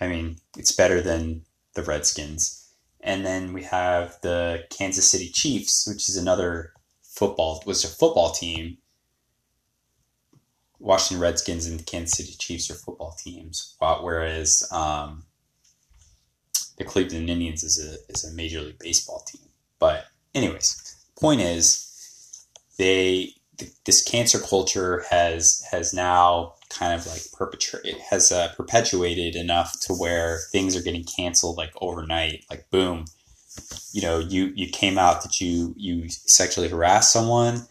I 0.00 0.08
mean, 0.08 0.36
it's 0.58 0.72
better 0.72 1.00
than 1.00 1.42
the 1.74 1.82
Redskins. 1.82 2.68
And 3.00 3.24
then 3.24 3.52
we 3.52 3.62
have 3.64 4.18
the 4.22 4.64
Kansas 4.70 5.10
City 5.10 5.28
Chiefs, 5.28 5.86
which 5.88 6.08
is 6.08 6.16
another 6.16 6.72
football 7.02 7.62
was 7.66 7.84
a 7.84 7.88
football 7.88 8.30
team. 8.30 8.78
Washington 10.82 11.22
Redskins 11.22 11.66
and 11.66 11.78
the 11.78 11.84
Kansas 11.84 12.18
City 12.18 12.34
Chiefs 12.36 12.70
are 12.70 12.74
football 12.74 13.16
teams, 13.18 13.76
whereas 13.78 14.66
um, 14.72 15.24
the 16.76 16.84
Cleveland 16.84 17.30
Indians 17.30 17.62
is 17.62 17.78
a 17.78 18.12
is 18.12 18.24
a 18.24 18.34
Major 18.34 18.60
League 18.60 18.80
Baseball 18.80 19.24
team. 19.26 19.48
But 19.78 20.06
anyways, 20.34 20.96
point 21.18 21.40
is, 21.40 22.46
they 22.78 23.34
this 23.84 24.02
cancer 24.02 24.40
culture 24.40 25.04
has 25.08 25.64
has 25.70 25.94
now 25.94 26.54
kind 26.68 26.98
of 26.98 27.06
like 27.06 27.22
perpetrate 27.32 27.96
has 28.10 28.32
uh, 28.32 28.52
perpetuated 28.56 29.36
enough 29.36 29.78
to 29.80 29.92
where 29.92 30.40
things 30.50 30.74
are 30.74 30.82
getting 30.82 31.04
canceled 31.04 31.56
like 31.56 31.72
overnight 31.80 32.44
like 32.50 32.68
boom 32.70 33.04
you 33.92 34.00
know 34.00 34.18
you 34.18 34.52
you 34.56 34.68
came 34.68 34.98
out 34.98 35.22
that 35.22 35.40
you 35.40 35.74
you 35.76 36.08
sexually 36.08 36.68
harassed 36.68 37.12
someone 37.12 37.66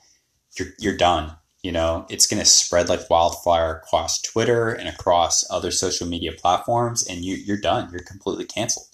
you're 0.57 0.69
you're 0.77 0.95
done 0.95 1.35
you 1.63 1.71
know 1.71 2.05
it's 2.09 2.27
going 2.27 2.39
to 2.39 2.45
spread 2.45 2.89
like 2.89 3.09
wildfire 3.09 3.77
across 3.77 4.21
twitter 4.21 4.69
and 4.69 4.87
across 4.87 5.49
other 5.51 5.71
social 5.71 6.07
media 6.07 6.31
platforms 6.31 7.05
and 7.07 7.23
you 7.23 7.35
you're 7.35 7.57
done 7.57 7.89
you're 7.91 8.01
completely 8.01 8.45
canceled 8.45 8.87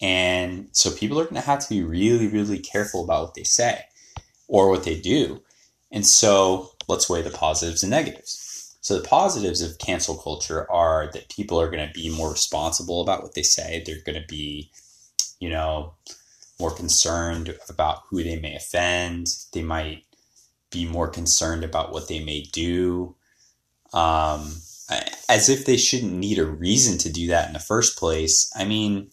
and 0.00 0.68
so 0.72 0.90
people 0.90 1.18
are 1.18 1.24
going 1.24 1.34
to 1.34 1.40
have 1.40 1.60
to 1.60 1.68
be 1.68 1.82
really 1.82 2.28
really 2.28 2.58
careful 2.58 3.04
about 3.04 3.22
what 3.22 3.34
they 3.34 3.44
say 3.44 3.84
or 4.48 4.68
what 4.68 4.84
they 4.84 4.98
do 4.98 5.42
and 5.90 6.06
so 6.06 6.70
let's 6.88 7.08
weigh 7.08 7.22
the 7.22 7.30
positives 7.30 7.82
and 7.82 7.90
negatives 7.90 8.44
so 8.84 8.98
the 8.98 9.08
positives 9.08 9.62
of 9.62 9.78
cancel 9.78 10.14
culture 10.14 10.70
are 10.70 11.10
that 11.14 11.30
people 11.30 11.58
are 11.58 11.70
going 11.70 11.88
to 11.88 11.94
be 11.94 12.14
more 12.14 12.30
responsible 12.30 13.00
about 13.00 13.22
what 13.22 13.32
they 13.32 13.42
say. 13.42 13.82
They're 13.82 14.02
going 14.04 14.20
to 14.20 14.28
be, 14.28 14.70
you 15.40 15.48
know, 15.48 15.94
more 16.60 16.70
concerned 16.70 17.56
about 17.70 18.02
who 18.10 18.22
they 18.22 18.38
may 18.38 18.54
offend. 18.54 19.28
They 19.54 19.62
might 19.62 20.04
be 20.74 20.84
more 20.84 21.08
concerned 21.08 21.64
about 21.64 21.92
what 21.92 22.08
they 22.08 22.22
may 22.22 22.42
do. 22.52 23.16
Um, 23.94 24.56
as 25.28 25.48
if 25.48 25.64
they 25.64 25.76
shouldn't 25.76 26.12
need 26.12 26.38
a 26.38 26.44
reason 26.44 26.98
to 26.98 27.10
do 27.10 27.28
that 27.28 27.46
in 27.46 27.54
the 27.54 27.58
first 27.58 27.98
place. 27.98 28.52
I 28.54 28.64
mean, 28.64 29.10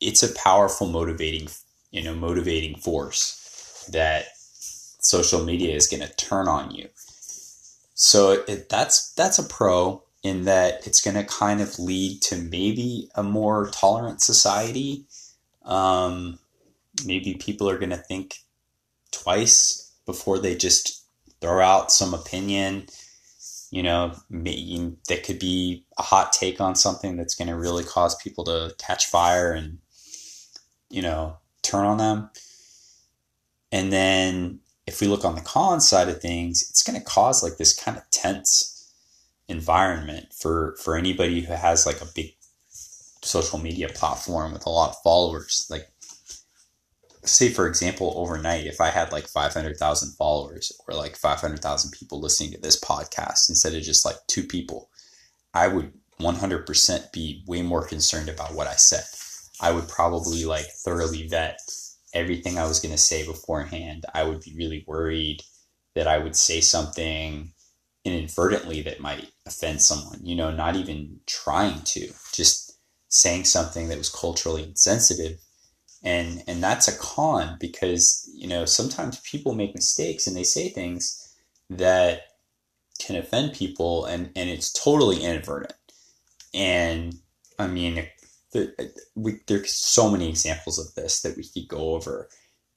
it's 0.00 0.22
a 0.22 0.34
powerful 0.34 0.88
motivating, 0.88 1.48
you 1.90 2.02
know, 2.02 2.14
motivating 2.14 2.76
force 2.78 3.86
that 3.92 4.26
social 4.36 5.44
media 5.44 5.74
is 5.74 5.86
going 5.86 6.02
to 6.02 6.14
turn 6.16 6.48
on 6.48 6.72
you. 6.72 6.88
So 7.94 8.42
it, 8.48 8.68
that's 8.68 9.12
that's 9.12 9.38
a 9.38 9.44
pro 9.44 10.02
in 10.22 10.44
that 10.44 10.86
it's 10.86 11.00
going 11.00 11.16
to 11.16 11.24
kind 11.24 11.60
of 11.60 11.78
lead 11.78 12.22
to 12.22 12.36
maybe 12.36 13.08
a 13.14 13.22
more 13.22 13.68
tolerant 13.68 14.20
society. 14.20 15.04
Um, 15.64 16.38
maybe 17.04 17.34
people 17.34 17.68
are 17.68 17.78
going 17.78 17.90
to 17.90 17.96
think 17.96 18.38
twice 19.12 19.81
before 20.06 20.38
they 20.38 20.54
just 20.54 21.04
throw 21.40 21.60
out 21.60 21.92
some 21.92 22.14
opinion, 22.14 22.86
you 23.70 23.82
know, 23.82 24.14
that 24.30 25.22
could 25.24 25.38
be 25.38 25.84
a 25.98 26.02
hot 26.02 26.32
take 26.32 26.60
on 26.60 26.74
something 26.74 27.16
that's 27.16 27.34
going 27.34 27.48
to 27.48 27.56
really 27.56 27.84
cause 27.84 28.14
people 28.16 28.44
to 28.44 28.74
catch 28.78 29.06
fire 29.06 29.52
and, 29.52 29.78
you 30.90 31.02
know, 31.02 31.36
turn 31.62 31.84
on 31.84 31.98
them. 31.98 32.30
And 33.70 33.92
then 33.92 34.60
if 34.86 35.00
we 35.00 35.06
look 35.06 35.24
on 35.24 35.34
the 35.34 35.40
con 35.40 35.80
side 35.80 36.08
of 36.08 36.20
things, 36.20 36.62
it's 36.68 36.82
going 36.82 36.98
to 36.98 37.04
cause 37.04 37.42
like 37.42 37.56
this 37.56 37.74
kind 37.74 37.96
of 37.96 38.08
tense 38.10 38.92
environment 39.48 40.32
for 40.32 40.76
for 40.82 40.96
anybody 40.96 41.40
who 41.40 41.52
has 41.52 41.86
like 41.86 42.00
a 42.00 42.06
big 42.14 42.34
social 43.22 43.58
media 43.58 43.88
platform 43.88 44.52
with 44.52 44.66
a 44.66 44.70
lot 44.70 44.90
of 44.90 45.02
followers. 45.02 45.66
Like, 45.70 45.88
say 47.24 47.48
for 47.48 47.66
example, 47.66 48.12
overnight, 48.16 48.66
if 48.66 48.80
I 48.80 48.88
had 48.90 49.12
like 49.12 49.26
five 49.28 49.52
hundred 49.52 49.76
thousand 49.76 50.12
followers 50.16 50.72
or 50.86 50.94
like 50.94 51.16
five 51.16 51.40
hundred 51.40 51.60
thousand 51.60 51.92
people 51.92 52.20
listening 52.20 52.52
to 52.52 52.60
this 52.60 52.80
podcast 52.80 53.48
instead 53.48 53.74
of 53.74 53.82
just 53.82 54.04
like 54.04 54.16
two 54.26 54.44
people, 54.44 54.90
I 55.54 55.68
would 55.68 55.92
one 56.18 56.36
hundred 56.36 56.66
percent 56.66 57.12
be 57.12 57.44
way 57.46 57.62
more 57.62 57.86
concerned 57.86 58.28
about 58.28 58.54
what 58.54 58.66
I 58.66 58.74
said. 58.74 59.04
I 59.60 59.72
would 59.72 59.88
probably 59.88 60.44
like 60.44 60.66
thoroughly 60.84 61.28
vet 61.28 61.60
everything 62.14 62.58
I 62.58 62.66
was 62.66 62.80
going 62.80 62.92
to 62.92 62.98
say 62.98 63.24
beforehand. 63.24 64.04
I 64.14 64.24
would 64.24 64.40
be 64.40 64.54
really 64.56 64.84
worried 64.86 65.42
that 65.94 66.06
I 66.06 66.18
would 66.18 66.36
say 66.36 66.60
something 66.60 67.52
inadvertently 68.04 68.82
that 68.82 69.00
might 69.00 69.30
offend 69.46 69.80
someone, 69.80 70.20
you 70.22 70.34
know, 70.34 70.50
not 70.50 70.76
even 70.76 71.20
trying 71.26 71.80
to, 71.82 72.12
just 72.32 72.78
saying 73.08 73.44
something 73.44 73.88
that 73.88 73.98
was 73.98 74.08
culturally 74.08 74.64
insensitive. 74.64 75.38
And 76.04 76.42
and 76.46 76.62
that's 76.62 76.88
a 76.88 76.98
con 76.98 77.56
because, 77.60 78.28
you 78.34 78.48
know, 78.48 78.64
sometimes 78.64 79.20
people 79.20 79.54
make 79.54 79.74
mistakes 79.74 80.26
and 80.26 80.36
they 80.36 80.42
say 80.42 80.68
things 80.68 81.34
that 81.70 82.22
can 82.98 83.16
offend 83.16 83.54
people 83.54 84.04
and 84.04 84.30
and 84.34 84.50
it's 84.50 84.72
totally 84.72 85.22
inadvertent. 85.22 85.74
And 86.54 87.14
I 87.58 87.66
mean, 87.68 88.06
there, 88.52 88.72
we, 89.14 89.40
there's 89.46 89.72
so 89.72 90.10
many 90.10 90.28
examples 90.28 90.78
of 90.78 90.94
this 90.94 91.22
that 91.22 91.36
we 91.36 91.44
could 91.44 91.68
go 91.68 91.94
over. 91.94 92.28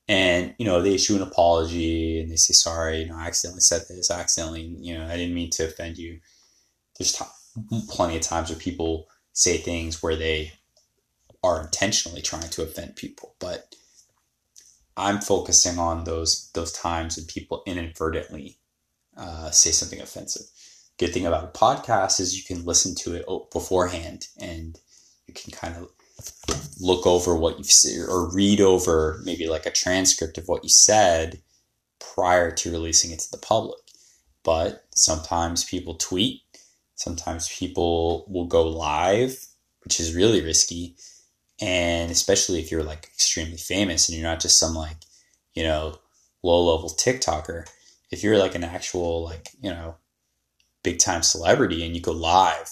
And, 0.08 0.54
you 0.60 0.66
know, 0.66 0.82
they 0.82 0.94
issue 0.94 1.16
an 1.16 1.24
apology 1.24 2.22
and 2.22 2.32
they 2.32 2.36
say, 2.36 2.54
sorry, 2.54 3.02
you 3.02 3.08
know, 3.08 3.18
I 3.18 3.26
accidentally 3.26 3.62
said 3.62 3.82
this, 3.90 4.12
I 4.12 4.20
accidentally, 4.20 4.76
you 4.80 4.96
know, 4.96 5.06
I 5.08 5.18
didn't 5.18 5.34
mean 5.34 5.50
to 5.52 5.66
offend 5.66 5.98
you. 5.98 6.20
There's 6.98 7.14
t- 7.14 7.26
plenty 7.90 8.16
of 8.16 8.22
times 8.22 8.50
where 8.50 8.60
people 8.60 9.08
say 9.34 9.58
things 9.58 10.04
where 10.04 10.16
they 10.16 10.54
are 11.46 11.62
intentionally 11.62 12.22
trying 12.22 12.50
to 12.50 12.64
offend 12.64 12.96
people, 12.96 13.36
but 13.40 13.76
I'm 14.98 15.22
focusing 15.22 15.78
on 15.78 16.04
those 16.04 16.50
those 16.54 16.72
times 16.72 17.18
when 17.18 17.26
people 17.26 17.64
inadvertently 17.66 18.58
uh, 19.18 19.52
say 19.52 19.72
something 19.72 20.02
offensive. 20.02 20.48
Good 20.98 21.14
thing 21.14 21.26
about 21.26 21.44
a 21.44 21.58
podcast 21.58 22.20
is 22.20 22.38
you 22.38 22.44
can 22.44 22.66
listen 22.66 22.96
to 22.96 23.16
it 23.16 23.26
beforehand 23.52 24.28
and 24.40 24.80
you 25.28 25.34
can 25.34 25.52
kind 25.52 25.76
of 25.76 25.90
look 26.80 27.06
over 27.06 27.36
what 27.36 27.58
you've 27.58 27.72
said 27.72 28.08
or 28.08 28.34
read 28.34 28.62
over 28.62 29.22
maybe 29.26 29.48
like 29.48 29.66
a 29.66 29.72
transcript 29.72 30.38
of 30.38 30.48
what 30.48 30.64
you 30.64 30.70
said 30.70 31.42
prior 32.00 32.52
to 32.52 32.72
releasing 32.72 33.12
it 33.12 33.20
to 33.20 33.32
the 33.32 33.38
public. 33.38 33.80
But 34.44 34.86
sometimes 34.96 35.64
people 35.64 35.96
tweet, 35.96 36.42
sometimes 36.96 37.50
people 37.50 38.26
will 38.30 38.46
go 38.46 38.64
live, 38.68 39.46
which 39.84 40.00
is 40.00 40.16
really 40.16 40.42
risky. 40.42 40.96
And 41.62 42.12
especially 42.12 42.60
if 42.60 42.72
you're 42.72 42.84
like 42.84 43.06
extremely 43.06 43.58
famous 43.58 44.10
and 44.10 44.18
you're 44.18 44.28
not 44.28 44.42
just 44.42 44.60
some 44.60 44.74
like, 44.76 44.98
you 45.54 45.64
know, 45.64 46.00
low 46.44 46.74
level 46.74 46.90
TikToker. 46.90 47.66
If 48.12 48.24
you're 48.24 48.38
like 48.38 48.56
an 48.56 48.64
actual, 48.64 49.24
like, 49.24 49.50
you 49.62 49.72
know, 49.72 49.96
big 50.84 51.00
time 51.00 51.24
celebrity 51.24 51.86
and 51.86 51.96
you 51.96 52.02
go 52.02 52.12
live, 52.12 52.70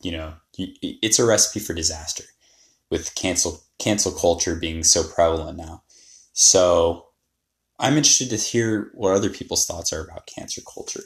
you 0.00 0.12
know, 0.12 0.34
it's 0.58 1.18
a 1.18 1.26
recipe 1.26 1.60
for 1.60 1.74
disaster 1.74 2.24
with 2.90 3.14
cancel 3.14 3.62
cancel 3.78 4.12
culture 4.12 4.56
being 4.56 4.82
so 4.82 5.02
prevalent 5.02 5.58
now. 5.58 5.82
So 6.32 7.06
I'm 7.78 7.96
interested 7.96 8.30
to 8.30 8.36
hear 8.36 8.90
what 8.94 9.14
other 9.14 9.30
people's 9.30 9.66
thoughts 9.66 9.92
are 9.92 10.02
about 10.02 10.26
cancer 10.26 10.62
culture. 10.62 11.02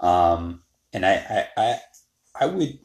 Um, 0.00 0.62
and 0.92 1.04
I, 1.04 1.14
I, 1.14 1.62
I, 1.62 1.80
I, 2.40 2.46
would, 2.46 2.78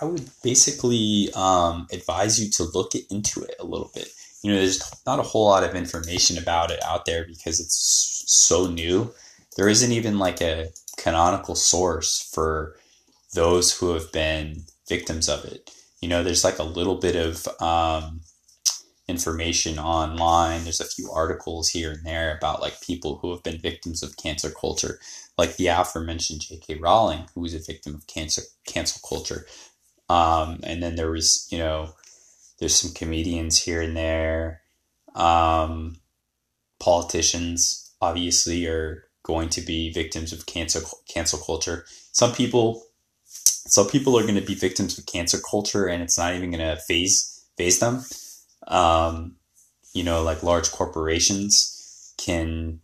I 0.00 0.04
would 0.04 0.28
basically 0.42 1.30
um, 1.34 1.86
advise 1.92 2.42
you 2.42 2.50
to 2.52 2.64
look 2.64 2.92
into 3.10 3.42
it 3.42 3.56
a 3.60 3.64
little 3.64 3.90
bit. 3.94 4.08
You 4.42 4.52
know, 4.52 4.58
there's 4.58 4.82
not 5.06 5.20
a 5.20 5.22
whole 5.22 5.46
lot 5.46 5.64
of 5.64 5.74
information 5.74 6.36
about 6.38 6.70
it 6.70 6.82
out 6.84 7.06
there 7.06 7.24
because 7.24 7.60
it's 7.60 8.24
so 8.26 8.66
new. 8.66 9.12
There 9.56 9.68
isn't 9.68 9.92
even 9.92 10.18
like 10.18 10.40
a 10.40 10.68
canonical 10.96 11.54
source 11.54 12.30
for 12.34 12.76
those 13.34 13.76
who 13.76 13.92
have 13.92 14.12
been 14.12 14.64
victims 14.88 15.28
of 15.28 15.44
it. 15.44 15.70
You 16.00 16.08
know, 16.08 16.22
there's 16.22 16.44
like 16.44 16.58
a 16.58 16.64
little 16.64 16.96
bit 16.96 17.16
of 17.16 17.48
um, 17.62 18.20
information 19.08 19.78
online. 19.78 20.64
There's 20.64 20.80
a 20.80 20.84
few 20.84 21.10
articles 21.10 21.68
here 21.68 21.92
and 21.92 22.04
there 22.04 22.36
about 22.36 22.60
like 22.60 22.80
people 22.80 23.18
who 23.18 23.30
have 23.30 23.42
been 23.42 23.58
victims 23.58 24.02
of 24.02 24.16
cancer 24.16 24.50
culture, 24.50 24.98
like 25.38 25.56
the 25.56 25.68
aforementioned 25.68 26.42
J.K. 26.42 26.76
Rowling, 26.76 27.26
who 27.34 27.40
was 27.40 27.54
a 27.54 27.58
victim 27.58 27.94
of 27.94 28.06
cancer 28.06 28.42
cancel 28.66 29.00
culture. 29.08 29.46
Um, 30.08 30.60
and 30.62 30.82
then 30.82 30.96
there 30.96 31.10
was, 31.10 31.48
you 31.50 31.58
know, 31.58 31.94
there's 32.58 32.74
some 32.74 32.92
comedians 32.92 33.62
here 33.62 33.82
and 33.82 33.96
there. 33.96 34.62
Um, 35.14 35.96
politicians 36.78 37.92
obviously 38.00 38.66
are 38.66 39.04
going 39.22 39.48
to 39.48 39.60
be 39.60 39.92
victims 39.92 40.32
of 40.32 40.46
cancel 40.46 40.82
cancel 41.08 41.38
culture. 41.38 41.86
Some 42.12 42.32
people 42.32 42.84
so 43.66 43.84
people 43.84 44.18
are 44.18 44.22
going 44.22 44.34
to 44.34 44.40
be 44.40 44.54
victims 44.54 44.98
of 44.98 45.06
cancer 45.06 45.38
culture, 45.38 45.86
and 45.86 46.02
it's 46.02 46.18
not 46.18 46.34
even 46.34 46.50
going 46.50 46.76
to 46.76 46.80
phase 46.82 47.44
phase 47.56 47.78
them. 47.78 48.04
Um, 48.66 49.36
you 49.92 50.04
know, 50.04 50.22
like 50.22 50.42
large 50.42 50.70
corporations 50.70 52.14
can 52.18 52.80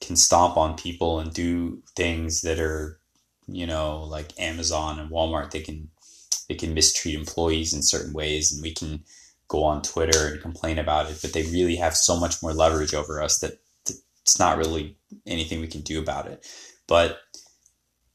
can 0.00 0.16
stomp 0.16 0.56
on 0.56 0.76
people 0.76 1.20
and 1.20 1.32
do 1.32 1.82
things 1.94 2.42
that 2.42 2.58
are, 2.58 2.98
you 3.46 3.66
know, 3.66 4.02
like 4.04 4.38
Amazon 4.38 4.98
and 4.98 5.10
Walmart. 5.10 5.50
They 5.50 5.60
can 5.60 5.88
they 6.50 6.56
can 6.56 6.74
mistreat 6.74 7.14
employees 7.14 7.72
in 7.72 7.80
certain 7.80 8.12
ways, 8.12 8.50
and 8.50 8.60
we 8.60 8.74
can 8.74 9.04
go 9.46 9.62
on 9.62 9.82
Twitter 9.82 10.26
and 10.26 10.42
complain 10.42 10.80
about 10.80 11.08
it. 11.08 11.16
But 11.22 11.32
they 11.32 11.44
really 11.44 11.76
have 11.76 11.96
so 11.96 12.18
much 12.18 12.42
more 12.42 12.52
leverage 12.52 12.92
over 12.92 13.22
us 13.22 13.38
that 13.38 13.60
it's 14.22 14.36
not 14.36 14.58
really 14.58 14.96
anything 15.28 15.60
we 15.60 15.68
can 15.68 15.82
do 15.82 16.00
about 16.00 16.26
it. 16.26 16.44
But 16.88 17.20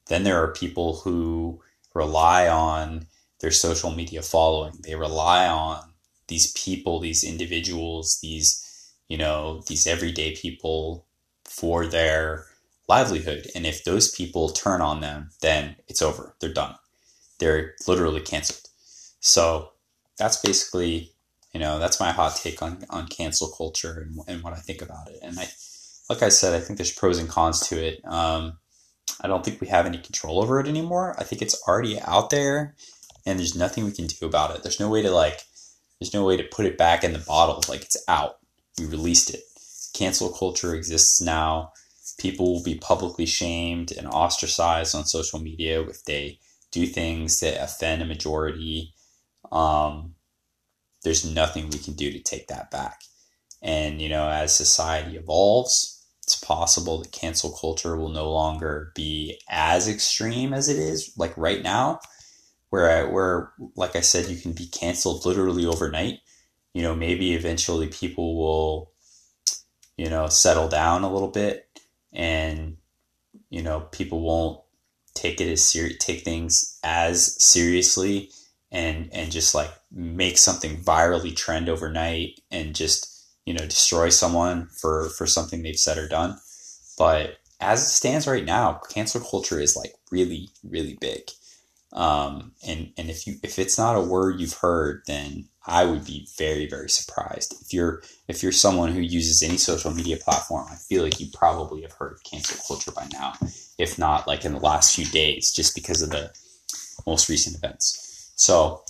then 0.07 0.23
there 0.23 0.43
are 0.43 0.51
people 0.51 0.97
who 0.97 1.61
rely 1.93 2.49
on 2.49 3.07
their 3.39 3.51
social 3.51 3.91
media 3.91 4.21
following. 4.21 4.73
They 4.83 4.95
rely 4.95 5.47
on 5.47 5.93
these 6.27 6.51
people, 6.51 6.99
these 6.99 7.23
individuals, 7.23 8.19
these, 8.21 8.93
you 9.07 9.17
know, 9.17 9.63
these 9.67 9.87
everyday 9.87 10.35
people 10.35 11.05
for 11.45 11.87
their 11.87 12.47
livelihood. 12.89 13.47
And 13.55 13.65
if 13.65 13.85
those 13.85 14.11
people 14.13 14.49
turn 14.49 14.81
on 14.81 14.99
them, 14.99 15.29
then 15.41 15.77
it's 15.87 16.01
over. 16.01 16.35
They're 16.41 16.51
done. 16.51 16.75
They're 17.39 17.75
literally 17.87 18.21
canceled. 18.21 18.69
So 19.19 19.71
that's 20.17 20.37
basically, 20.37 21.11
you 21.53 21.59
know, 21.59 21.79
that's 21.79 21.99
my 21.99 22.11
hot 22.11 22.35
take 22.35 22.61
on, 22.61 22.85
on 22.89 23.07
cancel 23.07 23.49
culture 23.49 23.99
and, 24.07 24.19
and 24.27 24.43
what 24.43 24.53
I 24.53 24.57
think 24.57 24.81
about 24.81 25.09
it. 25.09 25.19
And 25.21 25.39
I, 25.39 25.47
like 26.09 26.21
I 26.21 26.29
said, 26.29 26.53
I 26.53 26.59
think 26.59 26.77
there's 26.77 26.93
pros 26.93 27.17
and 27.17 27.29
cons 27.29 27.61
to 27.67 27.75
it. 27.75 28.05
Um, 28.05 28.57
I 29.21 29.27
don't 29.27 29.43
think 29.43 29.61
we 29.61 29.67
have 29.67 29.85
any 29.85 29.97
control 29.97 30.41
over 30.41 30.59
it 30.59 30.67
anymore. 30.67 31.15
I 31.17 31.23
think 31.23 31.41
it's 31.41 31.61
already 31.67 31.99
out 32.01 32.29
there 32.29 32.75
and 33.25 33.39
there's 33.39 33.55
nothing 33.55 33.85
we 33.85 33.91
can 33.91 34.07
do 34.07 34.25
about 34.25 34.55
it. 34.55 34.63
There's 34.63 34.79
no 34.79 34.89
way 34.89 35.01
to 35.01 35.11
like 35.11 35.41
there's 35.99 36.13
no 36.13 36.25
way 36.25 36.37
to 36.37 36.43
put 36.43 36.65
it 36.65 36.77
back 36.77 37.03
in 37.03 37.13
the 37.13 37.19
bottle. 37.19 37.63
Like 37.67 37.83
it's 37.83 37.97
out. 38.07 38.37
We 38.77 38.85
released 38.85 39.33
it. 39.33 39.41
Cancel 39.93 40.29
culture 40.29 40.75
exists 40.75 41.21
now. 41.21 41.71
People 42.17 42.53
will 42.53 42.63
be 42.63 42.75
publicly 42.75 43.25
shamed 43.25 43.91
and 43.91 44.07
ostracized 44.07 44.93
on 44.93 45.05
social 45.05 45.39
media 45.39 45.81
if 45.81 46.03
they 46.03 46.39
do 46.75 46.85
things 46.85 47.39
that 47.39 47.63
offend 47.63 48.01
a 48.01 48.05
majority. 48.05 48.93
Um, 49.51 50.15
there's 51.03 51.25
nothing 51.25 51.69
we 51.69 51.79
can 51.79 51.93
do 51.93 52.11
to 52.11 52.19
take 52.19 52.47
that 52.47 52.69
back. 52.69 53.01
And, 53.61 54.01
you 54.01 54.09
know, 54.09 54.29
as 54.29 54.55
society 54.55 55.17
evolves, 55.17 55.95
it's 56.25 56.35
possible 56.35 56.99
that 56.99 57.11
cancel 57.11 57.51
culture 57.51 57.95
will 57.95 58.09
no 58.09 58.31
longer 58.31 58.91
be 58.95 59.39
as 59.47 59.87
extreme 59.87 60.53
as 60.53 60.67
it 60.69 60.77
is 60.77 61.13
like 61.17 61.37
right 61.37 61.61
now 61.61 61.99
where 62.71 62.89
I, 62.89 63.03
where 63.09 63.51
like 63.75 63.95
I 63.95 64.01
said 64.01 64.25
you 64.27 64.41
can 64.41 64.53
be 64.53 64.65
canceled 64.65 65.23
literally 65.23 65.67
overnight 65.67 66.21
you 66.73 66.81
know 66.81 66.95
maybe 66.95 67.35
eventually 67.35 67.89
people 67.89 68.37
will 68.37 68.91
you 69.97 70.09
know 70.09 70.27
settle 70.27 70.67
down 70.67 71.03
a 71.03 71.13
little 71.13 71.29
bit 71.29 71.69
and 72.11 72.77
you 73.51 73.61
know 73.61 73.81
people 73.81 74.21
won't 74.21 74.59
take 75.15 75.41
it 75.41 75.51
as 75.51 75.63
serious 75.65 75.97
take 75.99 76.23
things 76.23 76.79
as 76.83 77.41
seriously 77.43 78.29
and 78.71 79.09
and 79.13 79.31
just 79.31 79.55
like 79.55 79.71
make 79.91 80.37
something 80.37 80.77
virally 80.83 81.35
trend 81.35 81.69
overnight 81.69 82.39
and 82.51 82.75
just 82.75 83.25
you 83.45 83.53
know 83.53 83.65
destroy 83.65 84.09
someone 84.09 84.67
for 84.67 85.09
for 85.09 85.25
something 85.25 85.63
they've 85.63 85.79
said 85.79 85.97
or 85.97 86.07
done 86.07 86.37
But 86.97 87.37
as 87.59 87.81
it 87.81 87.85
stands 87.85 88.27
right 88.27 88.45
now, 88.45 88.81
cancel 88.89 89.21
culture 89.21 89.59
is 89.59 89.75
like 89.75 89.95
really, 90.11 90.49
really 90.63 90.97
big. 90.99 91.29
Um, 91.95 92.51
and 92.67 92.91
and 92.97 93.09
if 93.09 93.25
you 93.25 93.37
if 93.41 93.57
it's 93.57 93.77
not 93.77 93.95
a 93.95 94.01
word 94.01 94.39
you've 94.39 94.57
heard, 94.57 95.03
then 95.07 95.47
I 95.65 95.85
would 95.85 96.05
be 96.05 96.27
very 96.37 96.67
very 96.67 96.89
surprised. 96.89 97.55
If 97.61 97.73
you're 97.73 98.03
if 98.27 98.43
you're 98.43 98.51
someone 98.51 98.91
who 98.91 98.99
uses 98.99 99.41
any 99.41 99.57
social 99.57 99.91
media 99.91 100.17
platform, 100.17 100.67
I 100.69 100.75
feel 100.75 101.03
like 101.03 101.21
you 101.21 101.27
probably 101.33 101.81
have 101.83 101.93
heard 101.93 102.11
of 102.11 102.23
cancel 102.23 102.61
culture 102.67 102.91
by 102.91 103.07
now, 103.13 103.33
if 103.79 103.97
not 103.97 104.27
like 104.27 104.43
in 104.43 104.51
the 104.51 104.59
last 104.59 104.93
few 104.93 105.05
days, 105.05 105.53
just 105.53 105.73
because 105.73 106.01
of 106.01 106.09
the 106.09 106.31
most 107.07 107.29
recent 107.29 107.55
events. 107.55 108.31
So 108.35 108.83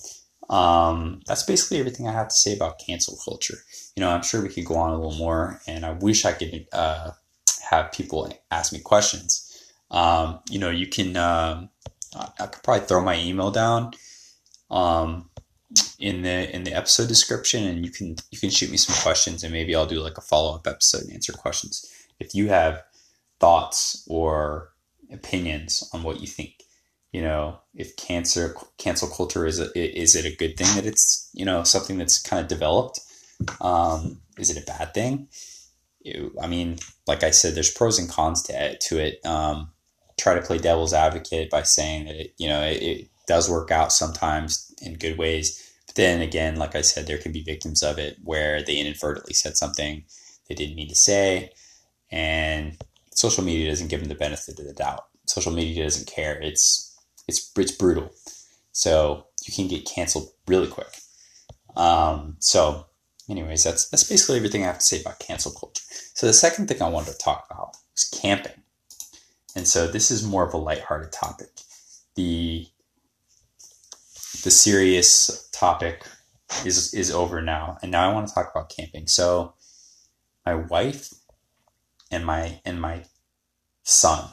um, 0.50 1.22
that's 1.28 1.44
basically 1.44 1.80
everything 1.80 2.08
I 2.08 2.12
have 2.12 2.30
to 2.30 2.36
say 2.36 2.56
about 2.56 2.80
cancel 2.80 3.20
culture. 3.24 3.58
You 3.96 4.02
know, 4.02 4.10
I'm 4.10 4.24
sure 4.24 4.42
we 4.42 4.50
could 4.50 4.66
go 4.66 4.78
on 4.78 4.90
a 4.90 4.96
little 4.96 5.18
more, 5.18 5.62
and 5.68 5.86
I 5.86 5.92
wish 5.92 6.26
I 6.26 6.32
could 6.32 6.68
uh, 6.74 7.12
have 7.70 7.92
people 7.92 8.34
ask 8.50 8.74
me 8.74 8.80
questions. 8.80 9.42
Um, 9.92 10.40
you 10.50 10.58
know, 10.58 10.72
you 10.72 10.88
can. 10.88 11.16
Um, 11.16 11.70
I 12.16 12.48
could 12.48 12.64
probably 12.64 12.86
throw 12.88 13.02
my 13.02 13.20
email 13.20 13.52
down 13.52 13.92
um, 14.72 15.30
in 16.00 16.22
the 16.22 16.56
in 16.56 16.64
the 16.64 16.74
episode 16.74 17.08
description, 17.08 17.64
and 17.66 17.86
you 17.86 17.92
can 17.92 18.16
you 18.32 18.40
can 18.40 18.50
shoot 18.50 18.72
me 18.72 18.78
some 18.78 18.96
questions, 19.02 19.44
and 19.44 19.52
maybe 19.52 19.76
I'll 19.76 19.86
do 19.86 20.00
like 20.00 20.18
a 20.18 20.22
follow 20.22 20.56
up 20.56 20.68
episode 20.68 21.04
and 21.04 21.14
answer 21.14 21.34
questions. 21.34 21.86
If 22.20 22.34
you 22.34 22.48
have 22.50 22.84
thoughts 23.40 24.04
or 24.08 24.72
opinions 25.12 25.88
on 25.94 26.04
what 26.04 26.22
you 26.22 26.28
think, 26.28 26.64
you 27.12 27.22
know, 27.22 27.60
if 27.74 27.96
cancer 27.98 28.56
cancel 28.78 29.10
culture 29.10 29.46
is 29.46 29.60
a, 29.60 29.78
is 29.78 30.16
it 30.16 30.26
a 30.26 30.36
good 30.36 30.58
thing 30.58 30.74
that 30.76 30.86
it's 30.86 31.30
you 31.34 31.46
know 31.46 31.64
something 31.64 31.98
that's 31.98 32.22
kind 32.22 32.42
of 32.42 32.48
developed? 32.48 33.00
Um, 33.60 34.22
is 34.38 34.50
it 34.50 34.62
a 34.62 34.66
bad 34.66 34.94
thing? 34.94 35.28
I 36.42 36.48
mean, 36.48 36.78
like 37.08 37.24
I 37.24 37.32
said, 37.32 37.56
there's 37.56 37.72
pros 37.72 37.98
and 37.98 38.10
cons 38.10 38.44
to 38.44 38.54
it. 38.54 38.80
to 38.82 39.00
it. 39.00 39.26
Um, 39.26 39.72
try 40.18 40.36
to 40.36 40.42
play 40.42 40.58
devil's 40.58 40.94
advocate 40.94 41.50
by 41.50 41.64
saying 41.64 42.06
that 42.06 42.16
it, 42.16 42.34
you 42.38 42.48
know 42.48 42.62
it, 42.62 42.82
it 42.82 43.08
does 43.28 43.50
work 43.50 43.72
out 43.72 43.92
sometimes 43.92 44.74
in 44.82 44.96
good 44.96 45.18
ways. 45.18 45.62
But 45.88 45.96
then 45.96 46.22
again, 46.22 46.58
like 46.58 46.76
I 46.76 46.82
said, 46.82 47.08
there 47.08 47.18
can 47.18 47.32
be 47.32 47.44
victims 47.44 47.84
of 47.84 47.98
it 47.98 48.18
where 48.24 48.62
they 48.62 48.78
inadvertently 48.78 49.34
said 49.34 49.58
something 49.58 50.04
they 50.48 50.56
didn't 50.56 50.76
mean 50.76 50.90
to 50.90 50.96
say, 50.96 51.52
and 52.12 52.78
social 53.12 53.44
media 53.44 53.70
doesn't 53.70 53.88
give 53.88 54.00
them 54.00 54.10
the 54.10 54.16
benefit 54.16 54.60
of 54.60 54.66
the 54.66 54.74
doubt. 54.74 55.06
Social 55.26 55.52
media 55.52 55.84
doesn't 55.84 56.08
care. 56.08 56.40
It's 56.42 56.98
it's 57.28 57.52
it's 57.58 57.72
brutal, 57.72 58.12
so 58.72 59.26
you 59.46 59.54
can 59.54 59.68
get 59.68 59.86
canceled 59.86 60.30
really 60.48 60.68
quick. 60.68 61.00
Um, 61.76 62.38
so, 62.40 62.86
anyways, 63.30 63.64
that's 63.64 63.90
that's 63.90 64.04
basically 64.04 64.38
everything 64.38 64.64
I 64.64 64.68
have 64.68 64.80
to 64.80 64.86
say 64.86 65.02
about 65.02 65.20
cancel 65.20 65.52
culture. 65.52 65.84
So 66.14 66.28
the 66.28 66.34
second 66.34 66.68
thing 66.68 66.82
I 66.82 66.90
wanted 66.90 67.12
to 67.12 67.18
talk 67.18 67.48
about 67.50 67.76
was 67.94 68.06
camping. 68.22 68.64
And 69.56 69.68
so 69.68 69.88
this 69.88 70.12
is 70.12 70.24
more 70.24 70.46
of 70.46 70.54
a 70.54 70.58
lighthearted 70.58 71.12
topic. 71.12 71.50
The 72.16 72.68
the 74.44 74.52
serious 74.52 75.50
topic 75.52 76.06
is 76.66 76.94
is 76.94 77.10
over 77.12 77.42
now, 77.42 77.78
and 77.82 77.92
now 77.92 78.10
I 78.10 78.14
want 78.14 78.28
to 78.28 78.34
talk 78.34 78.52
about 78.52 78.70
camping. 78.70 79.08
So 79.08 79.54
my 80.46 80.56
wife 80.56 81.14
and 82.12 82.26
my 82.26 82.62
and 82.66 82.80
my 82.82 83.06
son 83.84 84.30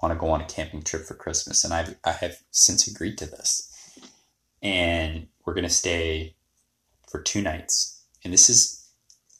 want 0.00 0.14
to 0.14 0.18
go 0.18 0.28
on 0.28 0.40
a 0.40 0.46
camping 0.46 0.82
trip 0.82 1.04
for 1.04 1.14
Christmas, 1.14 1.64
and 1.64 1.74
I've 1.74 1.96
I 2.04 2.12
have 2.12 2.38
since 2.50 2.86
agreed 2.86 3.18
to 3.18 3.26
this, 3.26 3.72
and 4.62 5.26
we're 5.44 5.54
gonna 5.54 5.68
stay 5.68 6.36
for 7.08 7.20
two 7.20 7.42
nights, 7.42 8.04
and 8.24 8.32
this 8.32 8.48
is 8.48 8.88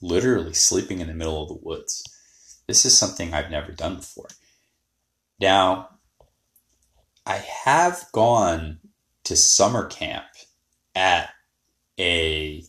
literally 0.00 0.54
sleeping 0.54 1.00
in 1.00 1.06
the 1.06 1.14
middle 1.14 1.42
of 1.42 1.48
the 1.48 1.58
woods. 1.62 2.02
This 2.66 2.84
is 2.84 2.98
something 2.98 3.32
I've 3.32 3.50
never 3.50 3.72
done 3.72 3.96
before. 3.96 4.28
Now, 5.40 5.90
I 7.24 7.36
have 7.64 8.06
gone 8.12 8.78
to 9.24 9.36
summer 9.36 9.86
camp 9.86 10.26
at 10.94 11.30
a 11.98 12.64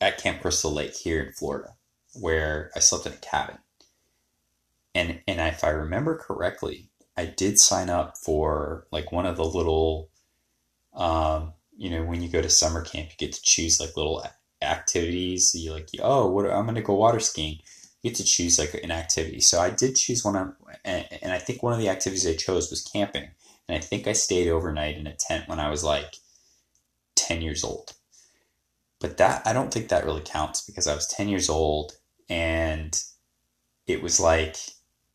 at 0.00 0.18
Camp 0.18 0.42
Crystal 0.42 0.72
Lake 0.72 0.94
here 0.94 1.22
in 1.22 1.32
Florida, 1.32 1.74
where 2.14 2.70
I 2.74 2.80
slept 2.80 3.06
in 3.06 3.12
a 3.12 3.16
cabin. 3.16 3.58
And 4.94 5.20
and 5.26 5.40
if 5.40 5.64
I 5.64 5.70
remember 5.70 6.16
correctly, 6.16 6.90
I 7.16 7.26
did 7.26 7.58
sign 7.58 7.88
up 7.90 8.16
for 8.18 8.86
like 8.90 9.12
one 9.12 9.26
of 9.26 9.36
the 9.36 9.44
little 9.44 10.10
um, 10.94 11.54
you 11.76 11.90
know, 11.90 12.04
when 12.04 12.22
you 12.22 12.28
go 12.28 12.42
to 12.42 12.50
summer 12.50 12.82
camp, 12.82 13.10
you 13.10 13.16
get 13.16 13.32
to 13.32 13.42
choose 13.42 13.80
like 13.80 13.96
little 13.96 14.24
activities. 14.60 15.50
So 15.50 15.58
You 15.58 15.72
like, 15.72 15.88
oh, 16.00 16.28
what 16.30 16.50
I'm 16.50 16.64
going 16.64 16.74
to 16.76 16.82
go 16.82 16.94
water 16.94 17.20
skiing 17.20 17.58
you 18.02 18.10
get 18.10 18.16
to 18.16 18.24
choose 18.24 18.58
like 18.58 18.74
an 18.74 18.90
activity. 18.90 19.40
So 19.40 19.60
I 19.60 19.70
did 19.70 19.96
choose 19.96 20.24
one, 20.24 20.54
and, 20.84 21.06
and 21.22 21.32
I 21.32 21.38
think 21.38 21.62
one 21.62 21.72
of 21.72 21.78
the 21.78 21.88
activities 21.88 22.26
I 22.26 22.34
chose 22.34 22.70
was 22.70 22.82
camping. 22.82 23.28
And 23.68 23.78
I 23.78 23.80
think 23.80 24.06
I 24.06 24.12
stayed 24.12 24.50
overnight 24.50 24.96
in 24.96 25.06
a 25.06 25.14
tent 25.14 25.48
when 25.48 25.60
I 25.60 25.70
was 25.70 25.84
like 25.84 26.16
10 27.14 27.42
years 27.42 27.62
old. 27.62 27.92
But 29.00 29.16
that, 29.18 29.46
I 29.46 29.52
don't 29.52 29.72
think 29.72 29.88
that 29.88 30.04
really 30.04 30.22
counts 30.22 30.62
because 30.62 30.86
I 30.86 30.94
was 30.94 31.06
10 31.08 31.28
years 31.28 31.48
old 31.48 31.92
and 32.28 33.00
it 33.86 34.02
was 34.02 34.20
like 34.20 34.56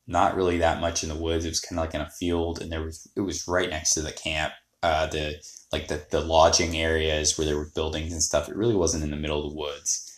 not 0.07 0.35
really 0.35 0.57
that 0.57 0.81
much 0.81 1.03
in 1.03 1.09
the 1.09 1.15
woods. 1.15 1.45
It 1.45 1.49
was 1.49 1.59
kind 1.59 1.79
of 1.79 1.85
like 1.85 1.95
in 1.95 2.01
a 2.01 2.09
field 2.09 2.61
and 2.61 2.71
there 2.71 2.83
was, 2.83 3.09
it 3.15 3.21
was 3.21 3.47
right 3.47 3.69
next 3.69 3.93
to 3.93 4.01
the 4.01 4.11
camp. 4.11 4.53
Uh, 4.83 5.07
the, 5.07 5.35
like 5.71 5.87
the, 5.87 6.05
the 6.11 6.21
lodging 6.21 6.77
areas 6.77 7.37
where 7.37 7.45
there 7.45 7.57
were 7.57 7.71
buildings 7.75 8.13
and 8.13 8.21
stuff. 8.21 8.47
It 8.47 8.55
really 8.55 8.75
wasn't 8.75 9.03
in 9.03 9.11
the 9.11 9.17
middle 9.17 9.43
of 9.43 9.51
the 9.51 9.57
woods. 9.57 10.13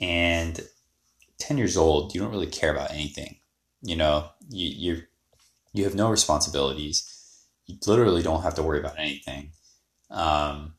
And 0.00 0.60
10 1.40 1.58
years 1.58 1.76
old, 1.76 2.14
you 2.14 2.20
don't 2.20 2.30
really 2.30 2.46
care 2.46 2.70
about 2.70 2.92
anything. 2.92 3.36
You 3.82 3.96
know, 3.96 4.30
you, 4.48 4.68
you, 4.68 5.02
you 5.72 5.84
have 5.84 5.94
no 5.94 6.10
responsibilities. 6.10 7.06
You 7.66 7.76
literally 7.86 8.22
don't 8.22 8.42
have 8.42 8.54
to 8.54 8.62
worry 8.62 8.78
about 8.78 8.98
anything. 8.98 9.52
Um, 10.10 10.74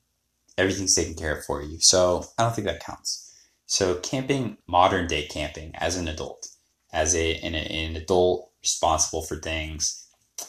everything's 0.58 0.96
taken 0.96 1.16
care 1.16 1.36
of 1.36 1.46
for 1.46 1.62
you. 1.62 1.80
So 1.80 2.26
I 2.38 2.44
don't 2.44 2.56
think 2.56 2.68
that 2.68 2.84
counts. 2.84 3.28
So 3.66 3.96
camping, 3.96 4.58
modern 4.68 5.08
day 5.08 5.26
camping 5.28 5.72
as 5.76 5.98
an 5.98 6.08
adult, 6.08 6.48
as 6.94 7.16
a, 7.16 7.36
an, 7.38 7.56
an 7.56 7.96
adult 7.96 8.52
responsible 8.62 9.22
for 9.24 9.38
things, 9.38 10.08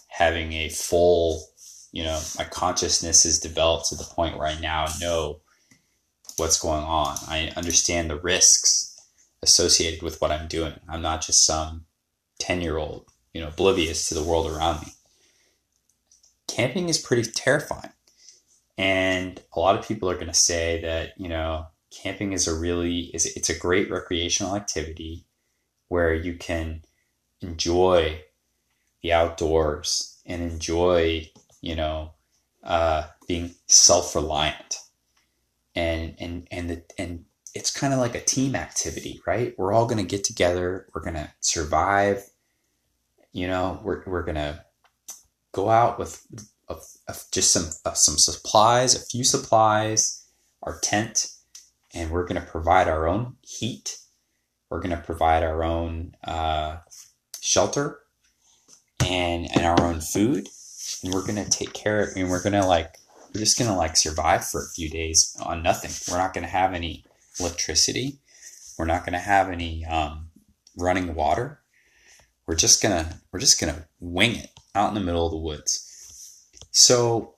having 0.09 0.53
a 0.53 0.69
full, 0.69 1.47
you 1.93 2.03
know, 2.03 2.21
my 2.37 2.45
consciousness 2.45 3.25
is 3.25 3.39
developed 3.39 3.89
to 3.89 3.95
the 3.95 4.05
point 4.05 4.37
where 4.37 4.49
I 4.49 4.59
now 4.61 4.87
know 5.01 5.41
what's 6.37 6.61
going 6.61 6.83
on. 6.83 7.17
I 7.29 7.53
understand 7.57 8.11
the 8.11 8.21
risks 8.21 8.92
associated 9.43 10.03
with 10.03 10.21
what 10.21 10.31
I'm 10.31 10.49
doing. 10.49 10.75
I'm 10.89 11.03
not 11.03 11.23
just 11.23 11.45
some 11.45 11.87
10 12.39 12.61
year 12.61 12.77
old, 12.79 13.07
you 13.33 13.41
know, 13.41 13.49
oblivious 13.49 14.09
to 14.09 14.15
the 14.15 14.23
world 14.23 14.51
around 14.51 14.83
me. 14.83 14.93
Camping 16.47 16.89
is 16.89 16.99
pretty 16.99 17.31
terrifying. 17.31 17.93
And 18.79 19.41
a 19.55 19.61
lot 19.61 19.79
of 19.79 19.87
people 19.87 20.11
are 20.11 20.15
going 20.15 20.27
to 20.29 20.35
say 20.35 20.81
that, 20.83 21.13
you 21.17 21.29
know, 21.29 21.67
camping 21.91 22.33
is 22.33 22.49
a 22.49 22.55
really 22.55 23.11
is 23.15 23.27
it's 23.37 23.51
a 23.51 23.59
great 23.59 23.91
recreational 23.91 24.57
activity 24.57 25.25
where 25.89 26.15
you 26.15 26.35
can 26.35 26.83
enjoy 27.43 28.23
the 29.03 29.13
outdoors 29.13 30.19
and 30.25 30.43
enjoy, 30.43 31.31
you 31.61 31.77
know, 31.77 32.13
uh, 32.65 33.05
being 33.29 33.55
self-reliant 33.67 34.79
and 35.75 36.15
and 36.19 36.49
and 36.51 36.71
the, 36.71 36.83
and 36.99 37.25
it's 37.55 37.71
kind 37.71 37.93
of 37.93 38.01
like 38.01 38.15
a 38.15 38.21
team 38.21 38.55
activity, 38.55 39.21
right? 39.27 39.55
We're 39.59 39.73
all 39.73 39.87
going 39.87 39.99
to 39.99 40.09
get 40.09 40.25
together. 40.25 40.87
We're 40.95 41.03
going 41.03 41.15
to 41.15 41.31
survive. 41.41 42.25
You 43.33 43.47
know, 43.47 43.81
we're, 43.83 44.03
we're 44.07 44.23
going 44.23 44.37
to 44.37 44.65
go 45.53 45.69
out 45.69 45.99
with 45.99 46.27
a, 46.69 46.77
a, 47.09 47.17
just 47.31 47.53
some 47.53 47.71
some 47.95 48.17
supplies, 48.17 48.95
a 48.95 49.05
few 49.05 49.25
supplies, 49.25 50.25
our 50.63 50.79
tent, 50.81 51.33
and 51.95 52.11
we're 52.11 52.27
going 52.27 52.41
to 52.41 52.47
provide 52.47 52.89
our 52.89 53.07
own 53.07 53.37
heat. 53.43 53.99
We're 54.71 54.81
going 54.81 54.97
to 54.97 55.03
provide 55.03 55.43
our 55.43 55.63
own 55.63 56.17
uh, 56.25 56.79
shelter 57.41 58.01
and 59.05 59.47
and 59.55 59.67
our 59.67 59.83
own 59.83 60.01
food, 60.01 60.49
and 61.03 61.13
we're 61.13 61.27
going 61.27 61.43
to 61.43 61.51
take 61.51 61.75
care 61.75 62.01
of. 62.01 62.17
And 62.17 62.31
we're 62.31 62.43
going 62.43 62.55
to 62.55 62.67
like 62.67 62.97
we're 63.35 63.41
just 63.41 63.59
going 63.59 63.71
to 63.71 63.77
like 63.77 63.97
survive 63.97 64.47
for 64.47 64.63
a 64.63 64.69
few 64.69 64.89
days 64.89 65.37
on 65.43 65.63
nothing. 65.63 65.91
We're 66.11 66.21
not 66.21 66.35
going 66.35 66.45
to 66.45 66.51
have 66.51 66.73
any 66.73 67.05
electricity. 67.39 68.19
We're 68.79 68.87
not 68.87 69.05
going 69.05 69.13
to 69.15 69.19
have 69.19 69.51
any 69.51 69.85
um, 69.85 70.31
running 70.77 71.15
water. 71.15 71.61
We're 72.47 72.57
just 72.57 72.83
gonna 72.83 73.21
we're 73.31 73.39
just 73.39 73.61
gonna 73.61 73.87
wing 74.01 74.37
it 74.37 74.51
out 74.75 74.89
in 74.89 74.95
the 74.95 75.01
middle 75.01 75.25
of 75.25 75.33
the 75.33 75.39
woods. 75.39 75.89
So 76.73 77.37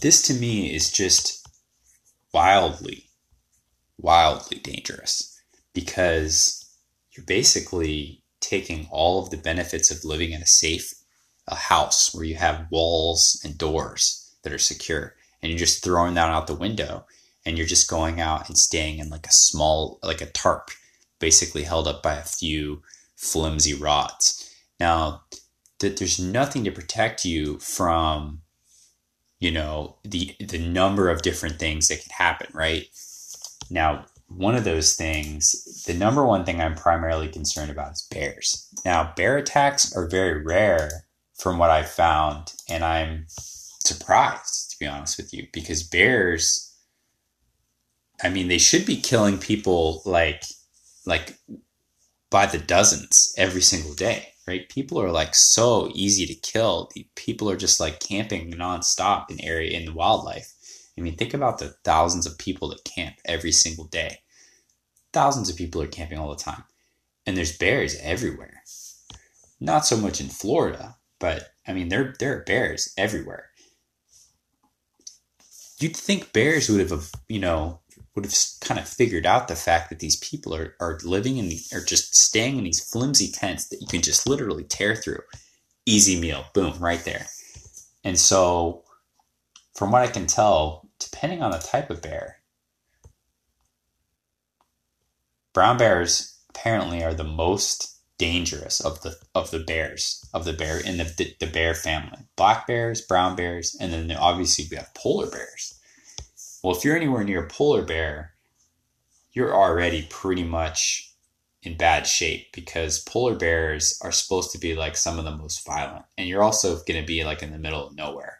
this 0.00 0.22
to 0.22 0.34
me 0.34 0.72
is 0.72 0.92
just 0.92 1.46
wildly, 2.32 3.10
wildly 3.98 4.58
dangerous 4.58 5.40
because 5.72 6.64
you're 7.10 7.26
basically 7.26 8.22
taking 8.40 8.86
all 8.90 9.22
of 9.22 9.30
the 9.30 9.36
benefits 9.36 9.90
of 9.90 10.04
living 10.04 10.30
in 10.30 10.40
a 10.40 10.46
safe 10.46 10.94
a 11.48 11.54
house 11.54 12.14
where 12.14 12.24
you 12.24 12.36
have 12.36 12.66
walls 12.70 13.40
and 13.42 13.56
doors 13.56 14.36
that 14.42 14.52
are 14.52 14.58
secure 14.58 15.14
and 15.42 15.50
you're 15.50 15.58
just 15.58 15.82
throwing 15.82 16.14
that 16.14 16.28
out 16.28 16.46
the 16.46 16.54
window 16.54 17.06
and 17.48 17.56
you're 17.56 17.66
just 17.66 17.88
going 17.88 18.20
out 18.20 18.46
and 18.46 18.58
staying 18.58 18.98
in 18.98 19.08
like 19.08 19.26
a 19.26 19.32
small 19.32 19.98
like 20.02 20.20
a 20.20 20.26
tarp 20.26 20.70
basically 21.18 21.62
held 21.62 21.88
up 21.88 22.02
by 22.02 22.14
a 22.14 22.22
few 22.22 22.82
flimsy 23.16 23.72
rods. 23.72 24.54
Now, 24.78 25.22
that 25.80 25.96
there's 25.96 26.18
nothing 26.18 26.62
to 26.64 26.70
protect 26.70 27.24
you 27.24 27.58
from, 27.58 28.42
you 29.40 29.50
know, 29.50 29.96
the 30.04 30.36
the 30.38 30.58
number 30.58 31.08
of 31.08 31.22
different 31.22 31.58
things 31.58 31.88
that 31.88 32.02
can 32.02 32.10
happen, 32.10 32.48
right? 32.52 32.86
Now, 33.70 34.04
one 34.26 34.54
of 34.54 34.64
those 34.64 34.94
things, 34.94 35.84
the 35.86 35.94
number 35.94 36.26
one 36.26 36.44
thing 36.44 36.60
I'm 36.60 36.74
primarily 36.74 37.28
concerned 37.28 37.70
about 37.70 37.92
is 37.92 38.06
bears. 38.10 38.68
Now, 38.84 39.14
bear 39.16 39.38
attacks 39.38 39.96
are 39.96 40.06
very 40.06 40.44
rare 40.44 40.90
from 41.38 41.56
what 41.56 41.70
I've 41.70 41.90
found, 41.90 42.52
and 42.68 42.84
I'm 42.84 43.24
surprised, 43.28 44.72
to 44.72 44.78
be 44.78 44.86
honest 44.86 45.16
with 45.16 45.32
you, 45.32 45.46
because 45.52 45.82
bears, 45.82 46.67
I 48.22 48.28
mean, 48.28 48.48
they 48.48 48.58
should 48.58 48.84
be 48.84 48.96
killing 48.96 49.38
people 49.38 50.02
like, 50.04 50.42
like 51.06 51.38
by 52.30 52.46
the 52.46 52.58
dozens 52.58 53.32
every 53.36 53.62
single 53.62 53.94
day, 53.94 54.32
right? 54.46 54.68
People 54.68 55.00
are 55.00 55.10
like 55.10 55.34
so 55.34 55.90
easy 55.94 56.26
to 56.26 56.34
kill. 56.34 56.90
People 57.14 57.48
are 57.50 57.56
just 57.56 57.80
like 57.80 58.00
camping 58.00 58.52
nonstop 58.52 59.30
in 59.30 59.40
area 59.40 59.78
in 59.78 59.86
the 59.86 59.92
wildlife. 59.92 60.52
I 60.96 61.00
mean, 61.00 61.16
think 61.16 61.32
about 61.32 61.58
the 61.58 61.76
thousands 61.84 62.26
of 62.26 62.38
people 62.38 62.68
that 62.70 62.84
camp 62.84 63.16
every 63.24 63.52
single 63.52 63.84
day. 63.84 64.18
Thousands 65.12 65.48
of 65.48 65.56
people 65.56 65.80
are 65.80 65.86
camping 65.86 66.18
all 66.18 66.30
the 66.30 66.42
time. 66.42 66.64
And 67.24 67.36
there's 67.36 67.56
bears 67.56 67.96
everywhere. 68.00 68.62
Not 69.60 69.86
so 69.86 69.96
much 69.96 70.20
in 70.20 70.28
Florida, 70.28 70.96
but 71.20 71.50
I 71.66 71.72
mean, 71.72 71.88
there, 71.88 72.14
there 72.18 72.38
are 72.38 72.44
bears 72.44 72.92
everywhere. 72.96 73.50
You'd 75.78 75.96
think 75.96 76.32
bears 76.32 76.68
would 76.68 76.90
have, 76.90 77.10
you 77.28 77.38
know, 77.38 77.80
would 78.14 78.24
have 78.24 78.34
kind 78.60 78.80
of 78.80 78.88
figured 78.88 79.26
out 79.26 79.48
the 79.48 79.56
fact 79.56 79.90
that 79.90 80.00
these 80.00 80.16
people 80.16 80.54
are, 80.54 80.74
are 80.80 80.98
living 81.04 81.38
in 81.38 81.48
the, 81.48 81.60
are 81.72 81.84
just 81.84 82.14
staying 82.14 82.58
in 82.58 82.64
these 82.64 82.88
flimsy 82.90 83.30
tents 83.30 83.68
that 83.68 83.80
you 83.80 83.86
can 83.86 84.02
just 84.02 84.28
literally 84.28 84.64
tear 84.64 84.96
through. 84.96 85.20
Easy 85.86 86.20
meal, 86.20 86.44
boom, 86.54 86.78
right 86.78 87.04
there. 87.04 87.26
And 88.04 88.18
so, 88.18 88.84
from 89.74 89.90
what 89.90 90.02
I 90.02 90.08
can 90.08 90.26
tell, 90.26 90.88
depending 90.98 91.42
on 91.42 91.50
the 91.50 91.58
type 91.58 91.90
of 91.90 92.02
bear, 92.02 92.38
brown 95.52 95.78
bears 95.78 96.38
apparently 96.50 97.02
are 97.02 97.14
the 97.14 97.24
most 97.24 97.96
dangerous 98.18 98.80
of 98.80 99.00
the 99.02 99.14
of 99.34 99.50
the 99.52 99.60
bears 99.60 100.28
of 100.34 100.44
the 100.44 100.52
bear 100.52 100.78
in 100.80 100.98
the, 100.98 101.04
the, 101.04 101.34
the 101.40 101.46
bear 101.46 101.74
family. 101.74 102.18
Black 102.36 102.66
bears, 102.66 103.00
brown 103.00 103.36
bears, 103.36 103.76
and 103.80 103.92
then 103.92 104.10
obviously 104.12 104.66
we 104.70 104.76
have 104.76 104.92
polar 104.94 105.30
bears 105.30 105.77
well, 106.62 106.74
if 106.74 106.84
you're 106.84 106.96
anywhere 106.96 107.24
near 107.24 107.44
a 107.44 107.48
polar 107.48 107.82
bear, 107.82 108.34
you're 109.32 109.54
already 109.54 110.06
pretty 110.10 110.42
much 110.42 111.14
in 111.62 111.76
bad 111.76 112.06
shape 112.06 112.52
because 112.52 113.00
polar 113.00 113.34
bears 113.34 113.98
are 114.02 114.12
supposed 114.12 114.52
to 114.52 114.58
be 114.58 114.74
like 114.74 114.96
some 114.96 115.18
of 115.18 115.24
the 115.24 115.36
most 115.36 115.64
violent, 115.64 116.04
and 116.16 116.28
you're 116.28 116.42
also 116.42 116.76
going 116.84 117.00
to 117.00 117.06
be 117.06 117.24
like 117.24 117.42
in 117.42 117.52
the 117.52 117.58
middle 117.58 117.86
of 117.86 117.94
nowhere. 117.94 118.38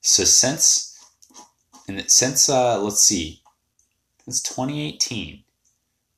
So 0.00 0.24
since 0.24 0.88
and 1.88 2.10
since 2.10 2.48
uh, 2.48 2.80
let's 2.82 3.02
see, 3.02 3.42
since 4.24 4.42
2018, 4.42 5.44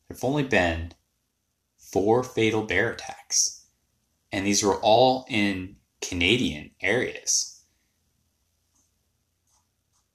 there've 0.08 0.24
only 0.24 0.42
been 0.42 0.92
four 1.78 2.22
fatal 2.22 2.62
bear 2.62 2.90
attacks, 2.90 3.66
and 4.32 4.46
these 4.46 4.62
were 4.62 4.76
all 4.76 5.24
in 5.28 5.76
Canadian 6.00 6.70
areas, 6.80 7.62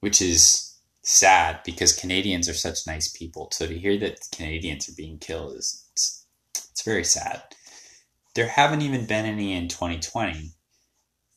which 0.00 0.20
is 0.22 0.69
sad 1.02 1.60
because 1.64 1.96
Canadians 1.96 2.48
are 2.48 2.54
such 2.54 2.86
nice 2.86 3.08
people. 3.08 3.48
So 3.52 3.66
to 3.66 3.78
hear 3.78 3.98
that 3.98 4.28
Canadians 4.32 4.88
are 4.88 4.94
being 4.96 5.18
killed 5.18 5.54
is 5.56 5.86
it's, 5.92 6.26
it's 6.54 6.82
very 6.82 7.04
sad. 7.04 7.42
There 8.34 8.48
haven't 8.48 8.82
even 8.82 9.06
been 9.06 9.26
any 9.26 9.52
in 9.52 9.68
2020, 9.68 10.52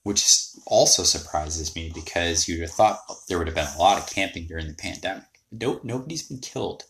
which 0.04 0.26
also 0.68 1.04
surprises 1.04 1.76
me 1.76 1.92
because 1.94 2.48
you'd 2.48 2.62
have 2.62 2.72
thought 2.72 3.00
there 3.28 3.38
would 3.38 3.48
have 3.48 3.56
been 3.56 3.74
a 3.76 3.80
lot 3.80 3.98
of 3.98 4.10
camping 4.10 4.48
during 4.48 4.68
the 4.68 4.74
pandemic. 4.74 5.24
Nope, 5.52 5.84
nobody's 5.84 6.28
been 6.28 6.40
killed 6.40 6.84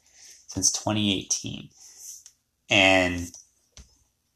since 0.47 0.71
2018. 0.71 1.69
And 2.69 3.31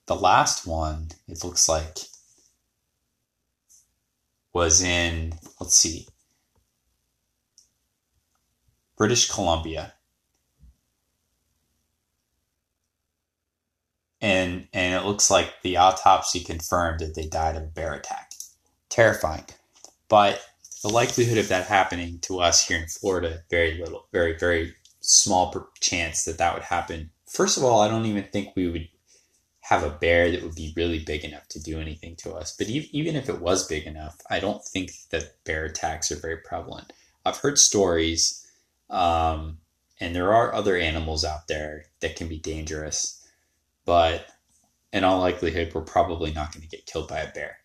the 0.06 0.15
last 0.15 0.65
one, 0.65 1.10
it 1.28 1.43
looks 1.43 1.67
like, 1.67 1.97
was 4.54 4.82
in, 4.82 5.34
let's 5.60 5.78
see, 5.78 6.08
British 8.98 9.30
Columbia. 9.30 9.94
And 14.20 14.68
and 14.74 14.96
it 14.96 15.08
looks 15.08 15.30
like 15.30 15.62
the 15.62 15.78
autopsy 15.78 16.40
confirmed 16.40 17.00
that 17.00 17.16
they 17.16 17.28
died 17.28 17.56
of 17.56 17.64
a 17.64 17.68
bear 17.68 17.94
attack. 17.94 18.32
Terrifying. 18.90 19.46
But 20.10 20.42
the 20.82 20.90
likelihood 20.90 21.38
of 21.38 21.48
that 21.50 21.68
happening 21.68 22.20
to 22.22 22.40
us 22.40 22.68
here 22.68 22.80
in 22.80 22.88
Florida, 22.88 23.44
very 23.50 23.78
little, 23.78 24.08
very, 24.12 24.38
very 24.38 24.74
small 25.02 25.70
chance 25.80 26.24
that 26.24 26.38
that 26.38 26.54
would 26.54 26.64
happen. 26.64 27.12
First 27.30 27.58
of 27.58 27.64
all, 27.64 27.82
I 27.82 27.88
don't 27.88 28.06
even 28.06 28.24
think 28.24 28.56
we 28.56 28.68
would 28.70 28.88
have 29.62 29.84
a 29.84 29.90
bear 29.90 30.32
that 30.32 30.42
would 30.42 30.56
be 30.56 30.74
really 30.78 31.00
big 31.00 31.26
enough 31.26 31.48
to 31.50 31.62
do 31.62 31.80
anything 31.80 32.16
to 32.16 32.34
us. 32.34 32.56
But 32.58 32.70
even 32.70 33.16
if 33.16 33.28
it 33.28 33.42
was 33.42 33.68
big 33.68 33.86
enough, 33.86 34.16
I 34.30 34.40
don't 34.40 34.64
think 34.64 34.92
that 35.10 35.44
bear 35.44 35.66
attacks 35.66 36.12
are 36.12 36.16
very 36.16 36.38
prevalent. 36.38 36.94
I've 37.26 37.38
heard 37.38 37.58
stories 37.58 38.47
um, 38.89 39.60
and 40.00 40.15
there 40.15 40.34
are 40.34 40.54
other 40.54 40.76
animals 40.78 41.26
out 41.26 41.47
there 41.47 41.86
that 42.02 42.15
can 42.15 42.28
be 42.28 42.39
dangerous, 42.39 43.26
but 43.86 44.28
in 44.93 45.04
all 45.04 45.19
likelihood, 45.19 45.71
we're 45.73 45.82
probably 45.82 46.32
not 46.32 46.54
going 46.54 46.62
to 46.62 46.69
get 46.69 46.86
killed 46.86 47.08
by 47.08 47.19
a 47.19 47.32
bear. 47.32 47.58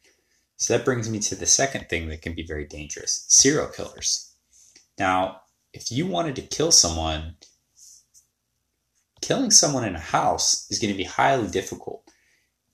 So 0.56 0.76
that 0.76 0.85
brings 0.85 1.11
me 1.11 1.18
to 1.20 1.35
the 1.35 1.46
second 1.46 1.88
thing 1.88 2.08
that 2.08 2.22
can 2.22 2.35
be 2.35 2.46
very 2.46 2.66
dangerous 2.66 3.24
serial 3.28 3.68
killers. 3.68 4.35
Now, 4.98 5.40
if 5.72 5.90
you 5.90 6.06
wanted 6.06 6.37
to 6.37 6.42
kill 6.42 6.70
someone, 6.70 7.37
killing 9.20 9.50
someone 9.50 9.85
in 9.85 9.96
a 9.96 10.00
house 10.00 10.70
is 10.70 10.78
going 10.78 10.92
to 10.92 10.96
be 10.96 11.04
highly 11.04 11.48
difficult. 11.48 12.04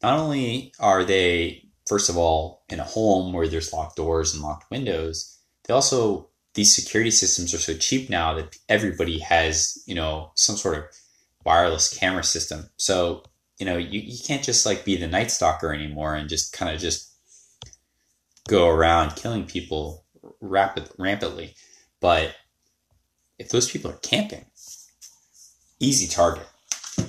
Not 0.03 0.19
only 0.19 0.73
are 0.79 1.05
they, 1.05 1.69
first 1.87 2.09
of 2.09 2.17
all, 2.17 2.65
in 2.69 2.81
a 2.81 2.85
home 2.85 3.33
where 3.33 3.49
there's 3.49 3.73
locked 3.73 3.97
doors 3.97 4.35
and 4.35 4.43
locked 4.43 4.71
windows, 4.71 5.39
they 5.65 5.75
also 5.75 6.29
these 6.59 6.75
security 6.75 7.13
systems 7.13 7.55
are 7.55 7.59
so 7.59 7.73
cheap 7.75 8.11
now 8.11 8.35
that 8.35 8.59
everybody 8.69 9.21
has, 9.21 9.81
you 9.87 9.95
know, 9.95 10.33
some 10.35 10.57
sort 10.57 10.77
of 10.77 10.87
wireless 11.45 11.97
camera 11.97 12.25
system. 12.25 12.69
So, 12.77 13.23
you 13.61 13.65
know, 13.65 13.77
you, 13.77 14.01
you 14.01 14.19
can't 14.27 14.43
just 14.43 14.67
like 14.67 14.85
be 14.85 14.97
the 14.97 15.07
night 15.07 15.31
stalker 15.31 15.73
anymore 15.73 16.17
and 16.17 16.29
just 16.29 16.53
kind 16.53 16.75
of 16.75 16.81
just 16.81 17.15
go 18.49 18.69
around 18.69 19.15
killing 19.15 19.47
people 19.47 20.05
rapid 20.41 20.91
rampantly. 20.99 21.55
But 22.01 22.35
if 23.39 23.51
those 23.51 23.71
people 23.71 23.93
are 23.93 23.99
camping, 23.99 24.47
easy 25.79 26.09
target. 26.09 26.49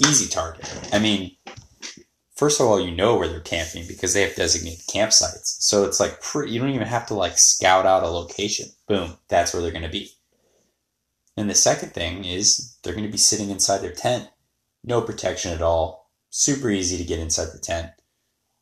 Easy 0.08 0.30
target. 0.30 0.72
I 0.94 1.00
mean, 1.00 1.36
first 2.39 2.62
of 2.62 2.67
all, 2.67 2.80
you 2.80 2.95
know 2.95 3.17
where 3.17 3.28
they're 3.28 3.41
camping 3.41 3.86
because 3.86 4.13
they 4.13 4.21
have 4.21 4.34
designated 4.34 4.88
campsites. 4.88 5.58
So 5.60 5.84
it's 5.84 5.99
like 5.99 6.21
pre- 6.21 6.49
you 6.49 6.58
don't 6.58 6.69
even 6.69 6.88
have 6.88 7.06
to 7.08 7.13
like 7.13 7.38
scout 7.38 7.86
out 7.86 8.04
a 8.04 8.08
location. 8.08 8.67
Boom, 8.88 9.17
that's 9.28 9.54
where 9.54 9.62
they're 9.62 9.73
going 9.73 9.84
to 9.84 9.89
be. 9.89 10.12
And 11.36 11.49
the 11.49 11.56
second 11.56 11.93
thing 11.93 12.23
is 12.23 12.78
they're 12.82 12.93
going 12.93 13.06
to 13.06 13.12
be 13.12 13.17
sitting 13.17 13.49
inside 13.49 13.80
their 13.80 13.91
tent, 13.91 14.30
no 14.86 15.02
protection 15.02 15.52
at 15.52 15.62
all, 15.62 16.10
super 16.30 16.69
easy 16.69 16.97
to 16.97 17.04
get 17.04 17.19
inside 17.19 17.49
the 17.52 17.60
tent, 17.60 17.91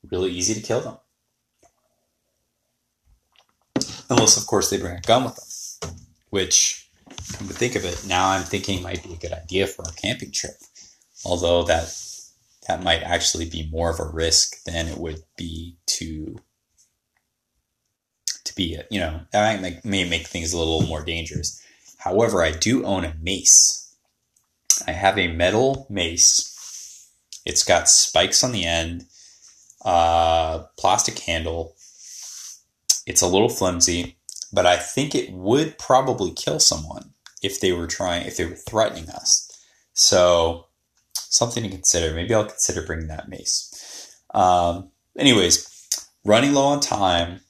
really 0.09 0.31
easy 0.31 0.55
to 0.55 0.67
kill 0.67 0.81
them. 0.81 0.97
Unless, 4.09 4.37
of 4.37 4.47
course, 4.47 4.71
they 4.71 4.79
bring 4.79 4.97
a 4.97 5.01
gun 5.01 5.23
with 5.23 5.35
them, 5.81 5.91
which, 6.31 6.89
come 7.33 7.47
to 7.47 7.53
think 7.53 7.75
of 7.75 7.85
it, 7.85 8.05
now 8.07 8.29
I'm 8.29 8.43
thinking 8.43 8.81
might 8.81 9.03
be 9.03 9.13
a 9.13 9.17
good 9.17 9.33
idea 9.33 9.67
for 9.67 9.83
a 9.83 10.01
camping 10.01 10.31
trip. 10.31 10.55
Although 11.25 11.63
that 11.63 11.93
that 12.67 12.83
might 12.83 13.03
actually 13.03 13.49
be 13.49 13.69
more 13.71 13.89
of 13.89 13.99
a 13.99 14.11
risk 14.11 14.63
than 14.65 14.87
it 14.87 14.97
would 14.97 15.23
be 15.37 15.77
to 15.87 16.37
to 18.43 18.55
be 18.55 18.79
you 18.89 18.99
know 18.99 19.21
that 19.31 19.53
might 19.53 19.61
make, 19.61 19.85
may 19.85 20.07
make 20.07 20.27
things 20.27 20.53
a 20.53 20.57
little 20.57 20.83
more 20.83 21.03
dangerous. 21.03 21.61
However 21.99 22.43
i 22.43 22.51
do 22.51 22.83
own 22.85 23.03
a 23.05 23.15
mace. 23.21 23.95
I 24.85 24.91
have 24.91 25.17
a 25.17 25.27
metal 25.27 25.87
mace. 25.89 27.09
It's 27.45 27.63
got 27.63 27.89
spikes 27.89 28.43
on 28.43 28.51
the 28.51 28.65
end 28.65 29.05
uh, 29.83 30.59
plastic 30.77 31.19
handle. 31.19 31.75
It's 33.05 33.21
a 33.21 33.27
little 33.27 33.49
flimsy 33.49 34.15
but 34.53 34.65
i 34.65 34.77
think 34.77 35.13
it 35.13 35.29
would 35.33 35.77
probably 35.77 36.31
kill 36.31 36.57
someone 36.57 37.13
if 37.41 37.59
they 37.59 37.71
were 37.71 37.87
trying 37.87 38.25
if 38.25 38.37
they 38.37 38.45
were 38.45 38.55
threatening 38.55 39.09
us. 39.09 39.43
So 39.93 40.66
something 41.29 41.63
to 41.63 41.69
consider. 41.69 42.13
Maybe 42.13 42.33
I'll 42.33 42.45
consider 42.45 42.81
bringing 42.81 43.07
that 43.07 43.29
mace. 43.29 44.17
Um, 44.33 44.91
anyways, 45.17 45.67
running 46.25 46.53
low 46.53 46.65
on 46.65 46.79
time. 46.79 47.41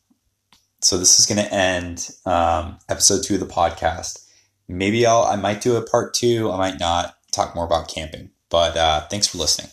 So 0.81 0.97
this 0.97 1.19
is 1.19 1.25
going 1.25 1.43
to 1.43 1.53
end 1.53 2.09
um, 2.25 2.77
episode 2.87 3.23
two 3.23 3.33
of 3.35 3.39
the 3.39 3.47
podcast. 3.47 4.23
Maybe 4.67 5.05
I'll 5.05 5.23
I 5.23 5.35
might 5.35 5.61
do 5.61 5.75
a 5.75 5.81
part 5.81 6.13
two. 6.13 6.51
I 6.51 6.57
might 6.57 6.79
not 6.79 7.15
talk 7.31 7.55
more 7.55 7.65
about 7.65 7.87
camping. 7.87 8.31
But 8.49 8.77
uh, 8.77 9.07
thanks 9.07 9.27
for 9.27 9.37
listening. 9.37 9.71